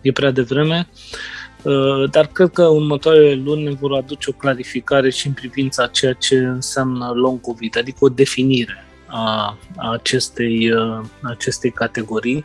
e 0.00 0.12
prea 0.12 0.30
devreme, 0.30 0.88
uh, 1.62 2.10
dar 2.10 2.26
cred 2.26 2.50
că 2.50 2.66
următoarele 2.66 3.42
luni 3.44 3.62
ne 3.62 3.70
vor 3.70 3.92
aduce 3.92 4.30
o 4.30 4.32
clarificare 4.32 5.10
și 5.10 5.26
în 5.26 5.32
privința 5.32 5.86
ceea 5.86 6.12
ce 6.12 6.36
înseamnă 6.36 7.12
long 7.14 7.40
COVID, 7.40 7.78
adică 7.78 7.98
o 8.00 8.08
definire 8.08 8.86
a, 9.06 9.58
acestei, 9.92 10.72
uh, 10.72 11.00
acestei 11.22 11.70
categorii, 11.70 12.44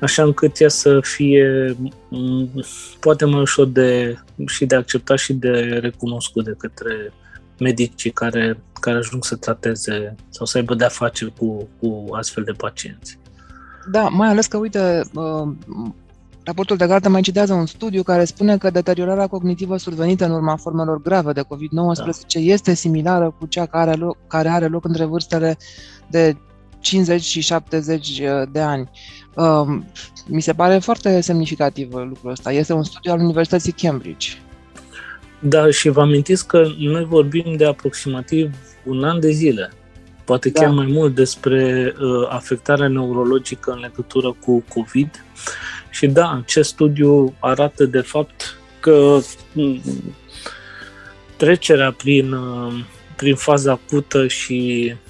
așa 0.00 0.22
încât 0.22 0.60
ea 0.60 0.68
să 0.68 0.98
fie 1.02 1.76
mm, 2.08 2.50
poate 3.00 3.24
mai 3.24 3.40
ușor 3.40 3.66
de, 3.66 4.18
și 4.46 4.66
de 4.66 4.74
acceptat 4.74 5.18
și 5.18 5.32
de 5.32 5.50
recunoscut 5.80 6.44
de 6.44 6.54
către 6.58 7.12
medicii 7.58 8.10
care, 8.10 8.60
care 8.80 8.96
ajung 8.96 9.24
să 9.24 9.36
trateze 9.36 10.14
sau 10.28 10.46
să 10.46 10.58
aibă 10.58 10.74
de-a 10.74 10.88
face 10.88 11.32
cu, 11.38 11.68
cu 11.80 12.06
astfel 12.10 12.44
de 12.44 12.52
pacienți. 12.52 13.18
Da, 13.90 14.08
mai 14.08 14.28
ales 14.28 14.46
că, 14.46 14.56
uite, 14.56 15.02
uh, 15.14 15.48
Raportul 16.48 16.76
de 16.76 16.86
gardă 16.86 17.08
mai 17.08 17.20
citează 17.20 17.52
un 17.52 17.66
studiu 17.66 18.02
care 18.02 18.24
spune 18.24 18.58
că 18.58 18.70
deteriorarea 18.70 19.26
cognitivă 19.26 19.76
survenită 19.76 20.24
în 20.24 20.30
urma 20.30 20.56
formelor 20.56 21.02
grave 21.02 21.32
de 21.32 21.40
COVID-19 21.40 21.44
da. 22.34 22.40
este 22.40 22.74
similară 22.74 23.34
cu 23.38 23.46
cea 23.46 23.66
care 23.66 23.90
are, 23.90 23.98
loc, 23.98 24.16
care 24.26 24.48
are 24.48 24.66
loc 24.66 24.84
între 24.84 25.04
vârstele 25.04 25.56
de 26.10 26.36
50 26.80 27.22
și 27.22 27.40
70 27.40 28.20
de 28.52 28.60
ani. 28.60 28.90
Um, 29.34 29.86
mi 30.26 30.42
se 30.42 30.52
pare 30.52 30.78
foarte 30.78 31.20
semnificativ 31.20 31.92
lucrul 31.92 32.30
ăsta. 32.30 32.52
Este 32.52 32.72
un 32.72 32.82
studiu 32.82 33.12
al 33.12 33.20
Universității 33.20 33.72
Cambridge. 33.72 34.28
Da, 35.38 35.70
și 35.70 35.88
vă 35.88 36.00
amintiți 36.00 36.46
că 36.46 36.66
noi 36.78 37.04
vorbim 37.04 37.56
de 37.56 37.66
aproximativ 37.66 38.54
un 38.84 39.04
an 39.04 39.20
de 39.20 39.30
zile, 39.30 39.72
poate 40.24 40.50
da. 40.50 40.60
chiar 40.60 40.70
mai 40.70 40.86
mult 40.86 41.14
despre 41.14 41.92
uh, 42.00 42.28
afectarea 42.28 42.88
neurologică 42.88 43.70
în 43.70 43.78
legătură 43.78 44.36
cu 44.44 44.64
COVID. 44.74 45.24
Și 45.90 46.06
da, 46.06 46.40
acest 46.44 46.68
studiu 46.68 47.34
arată 47.38 47.84
de 47.84 48.00
fapt 48.00 48.58
că 48.80 49.18
mm, 49.52 49.82
trecerea 51.36 51.92
prin, 51.92 52.32
uh, 52.32 52.72
prin 53.16 53.34
faza 53.34 53.72
acută 53.72 54.26
și 54.26 54.92
uh, 54.92 55.07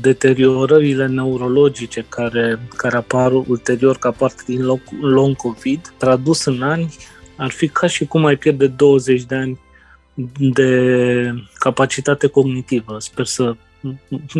deteriorările 0.00 1.06
neurologice 1.06 2.04
care, 2.08 2.58
care 2.76 2.96
apar 2.96 3.32
ulterior 3.32 3.96
ca 3.98 4.10
parte 4.10 4.42
din 4.46 4.64
long 5.00 5.36
COVID, 5.36 5.94
tradus 5.98 6.44
în 6.44 6.62
ani, 6.62 6.94
ar 7.36 7.50
fi 7.50 7.68
ca 7.68 7.86
și 7.86 8.04
cum 8.04 8.24
ai 8.24 8.36
pierde 8.36 8.66
20 8.66 9.22
de 9.22 9.34
ani 9.34 9.60
de 10.38 11.34
capacitate 11.54 12.26
cognitivă. 12.26 12.96
Sper 12.98 13.26
să 13.26 13.54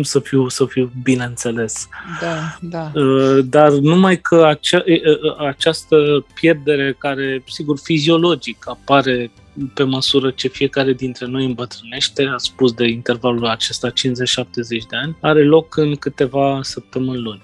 să 0.01 0.19
fiu, 0.19 0.47
să 0.47 0.65
fiu 0.65 0.91
bine 1.03 1.23
înțeles. 1.23 1.87
Da, 2.21 2.57
da. 2.61 2.91
Uh, 2.99 3.45
dar 3.45 3.71
numai 3.71 4.17
că 4.17 4.45
acea, 4.45 4.83
această 5.47 6.25
pierdere 6.33 6.95
care, 6.97 7.43
sigur, 7.47 7.77
fiziologic 7.83 8.65
apare 8.67 9.31
pe 9.73 9.83
măsură 9.83 10.31
ce 10.31 10.47
fiecare 10.47 10.93
dintre 10.93 11.25
noi 11.25 11.45
îmbătrânește, 11.45 12.25
a 12.33 12.37
spus 12.37 12.73
de 12.73 12.87
intervalul 12.87 13.45
acesta 13.45 13.89
50-70 13.89 13.93
de 14.89 14.95
ani, 14.95 15.17
are 15.21 15.43
loc 15.43 15.77
în 15.77 15.95
câteva 15.95 16.59
săptămâni. 16.63 17.21
Luni, 17.21 17.41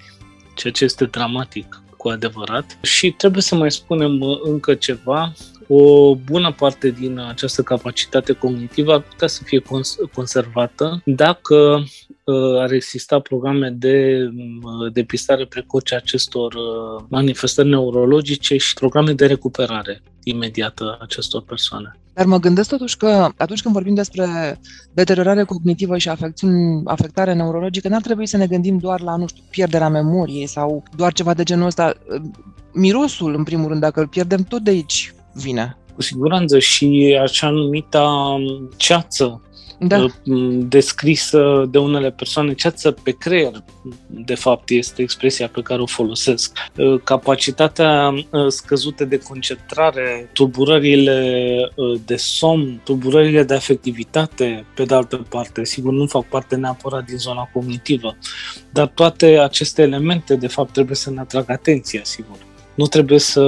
ceea 0.54 0.72
ce 0.72 0.84
este 0.84 1.04
dramatic 1.04 1.82
cu 1.96 2.08
adevărat. 2.08 2.78
Și 2.82 3.10
trebuie 3.10 3.42
să 3.42 3.54
mai 3.54 3.70
spunem 3.70 4.20
uh, 4.20 4.38
încă 4.42 4.74
ceva, 4.74 5.32
o 5.68 6.14
bună 6.14 6.52
parte 6.52 6.90
din 6.90 7.18
această 7.18 7.62
capacitate 7.62 8.32
cognitivă 8.32 8.92
ar 8.92 9.00
putea 9.00 9.28
să 9.28 9.42
fie 9.44 9.58
cons- 9.58 9.96
conservată 10.14 11.02
dacă 11.04 11.84
uh, 12.24 12.58
ar 12.58 12.72
exista 12.72 13.20
programe 13.20 13.70
de 13.70 14.28
uh, 14.34 14.92
depistare 14.92 15.46
precoce 15.46 15.94
acestor 15.94 16.54
uh, 16.54 17.04
manifestări 17.08 17.68
neurologice 17.68 18.56
și 18.56 18.74
programe 18.74 19.12
de 19.12 19.26
recuperare 19.26 20.02
imediată 20.24 20.98
acestor 21.00 21.42
persoane. 21.42 21.96
Dar 22.14 22.26
mă 22.26 22.38
gândesc 22.38 22.68
totuși 22.68 22.96
că 22.96 23.28
atunci 23.36 23.62
când 23.62 23.74
vorbim 23.74 23.94
despre 23.94 24.26
deteriorare 24.92 25.44
cognitivă 25.44 25.98
și 25.98 26.08
afecțiuni, 26.08 26.82
afectare 26.84 27.34
neurologică, 27.34 27.88
n-ar 27.88 28.00
trebui 28.00 28.26
să 28.26 28.36
ne 28.36 28.46
gândim 28.46 28.78
doar 28.78 29.00
la, 29.00 29.16
nu 29.16 29.26
știu, 29.26 29.42
pierderea 29.50 29.88
memoriei 29.88 30.46
sau 30.46 30.82
doar 30.96 31.12
ceva 31.12 31.34
de 31.34 31.42
genul 31.42 31.66
ăsta. 31.66 31.94
Mirosul, 32.72 33.34
în 33.34 33.42
primul 33.42 33.68
rând, 33.68 33.80
dacă 33.80 34.00
îl 34.00 34.08
pierdem, 34.08 34.42
tot 34.42 34.62
de 34.62 34.70
aici 34.70 35.14
vine. 35.32 35.76
Cu 35.94 36.02
siguranță 36.02 36.58
și 36.58 37.18
așa 37.22 37.50
numita 37.50 38.36
ceață 38.76 39.42
da. 39.78 40.06
descrisă 40.68 41.68
de 41.70 41.78
unele 41.78 42.10
persoane, 42.10 42.54
ceață 42.54 42.90
pe 42.90 43.10
creier, 43.10 43.64
de 44.06 44.34
fapt, 44.34 44.70
este 44.70 45.02
expresia 45.02 45.48
pe 45.48 45.62
care 45.62 45.80
o 45.80 45.86
folosesc. 45.86 46.58
Capacitatea 47.04 48.14
scăzută 48.48 49.04
de 49.04 49.18
concentrare, 49.18 50.30
tulburările 50.32 51.72
de 52.04 52.16
somn, 52.16 52.80
tulburările 52.84 53.42
de 53.42 53.54
afectivitate, 53.54 54.66
pe 54.74 54.84
de 54.84 54.94
altă 54.94 55.26
parte, 55.28 55.64
sigur, 55.64 55.92
nu 55.92 56.06
fac 56.06 56.24
parte 56.24 56.56
neapărat 56.56 57.04
din 57.04 57.18
zona 57.18 57.48
cognitivă, 57.52 58.16
dar 58.72 58.86
toate 58.86 59.38
aceste 59.38 59.82
elemente, 59.82 60.36
de 60.36 60.46
fapt, 60.46 60.72
trebuie 60.72 60.96
să 60.96 61.10
ne 61.10 61.20
atragă 61.20 61.52
atenția, 61.52 62.00
sigur 62.04 62.36
nu 62.74 62.86
trebuie 62.86 63.18
să, 63.18 63.44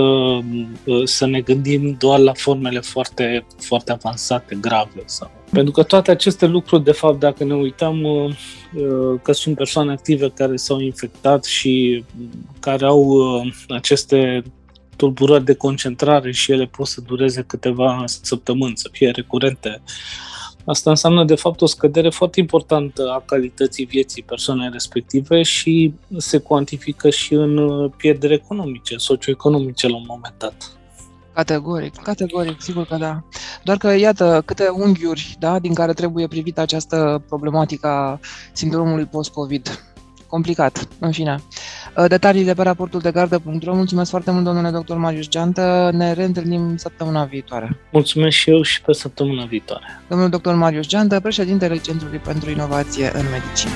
să 1.05 1.27
ne 1.27 1.41
gândim 1.41 1.97
doar 1.99 2.19
la 2.19 2.33
formele 2.33 2.81
foarte, 2.81 3.47
foarte 3.61 3.93
avansate, 3.93 4.57
grave. 4.61 5.03
Sau... 5.05 5.31
Pentru 5.55 5.73
că 5.73 5.83
toate 5.83 6.11
aceste 6.11 6.47
lucruri, 6.47 6.85
de 6.85 6.93
fapt, 6.93 7.19
dacă 7.19 7.45
ne 7.45 7.55
uităm 7.55 8.03
uh, 8.03 8.35
că 9.23 9.33
sunt 9.33 9.57
persoane 9.57 9.93
active 9.93 10.31
care 10.31 10.57
s-au 10.57 10.81
infectat 10.81 11.45
și 11.45 12.05
care 12.61 12.85
au 12.85 13.03
uh, 13.05 13.53
aceste 13.69 14.43
tulburări 14.97 15.45
de 15.45 15.55
concentrare 15.55 16.33
și 16.33 16.53
ele 16.53 16.67
pot 16.67 16.87
să 16.87 17.01
dureze 17.01 17.45
câteva 17.47 18.05
săptămâni, 18.07 18.77
să 18.77 18.89
fie 18.93 19.11
recurente, 19.11 19.83
Asta 20.65 20.91
înseamnă, 20.91 21.25
de 21.25 21.35
fapt, 21.35 21.61
o 21.61 21.67
scădere 21.67 22.11
foarte 22.11 22.41
importantă 22.41 23.11
a 23.11 23.23
calității 23.27 23.85
vieții 23.85 24.23
persoanei 24.23 24.69
respective 24.73 25.43
și 25.43 25.95
se 26.17 26.39
cuantifică 26.39 27.11
și 27.11 27.35
în 27.35 27.57
uh, 27.57 27.91
pierderi 27.97 28.35
economice, 28.35 28.97
socioeconomice 28.97 29.89
la 29.89 29.97
un 29.97 30.05
moment 30.07 30.35
dat. 30.39 30.77
Categoric, 31.35 31.95
categoric, 32.03 32.61
sigur 32.61 32.87
că 32.87 32.97
da. 32.97 33.23
Doar 33.65 33.77
că, 33.77 33.97
iată, 33.97 34.43
câte 34.45 34.69
unghiuri 34.69 35.37
da, 35.39 35.59
din 35.59 35.75
care 35.75 35.93
trebuie 35.93 36.27
privită 36.27 36.61
această 36.61 37.23
problematică 37.29 37.87
a 37.87 38.21
sindromului 38.53 39.05
post-COVID. 39.05 39.85
Complicat, 40.29 40.89
în 40.99 41.13
fine. 41.13 41.39
Uh, 41.97 42.05
Detaliile 42.09 42.55
pe 42.55 42.63
raportul 42.63 43.01
de 43.01 43.11
gardă.ro. 43.11 43.75
Mulțumesc 43.75 44.11
foarte 44.11 44.31
mult, 44.31 44.45
domnule 44.45 44.71
doctor 44.71 44.97
Marius 44.97 45.29
Geantă. 45.29 45.91
Ne 45.93 46.13
reîntâlnim 46.13 46.77
săptămâna 46.77 47.25
viitoare. 47.25 47.81
Mulțumesc 47.93 48.37
și 48.37 48.51
eu 48.51 48.63
și 48.63 48.83
pe 48.83 48.93
săptămâna 48.93 49.45
viitoare. 49.45 49.85
Domnul 50.09 50.29
doctor 50.29 50.55
Marius 50.55 50.87
Geantă, 50.87 51.21
președintele 51.21 51.77
Centrului 51.77 52.19
pentru 52.19 52.51
Inovație 52.51 53.11
în 53.15 53.25
Medicină. 53.31 53.73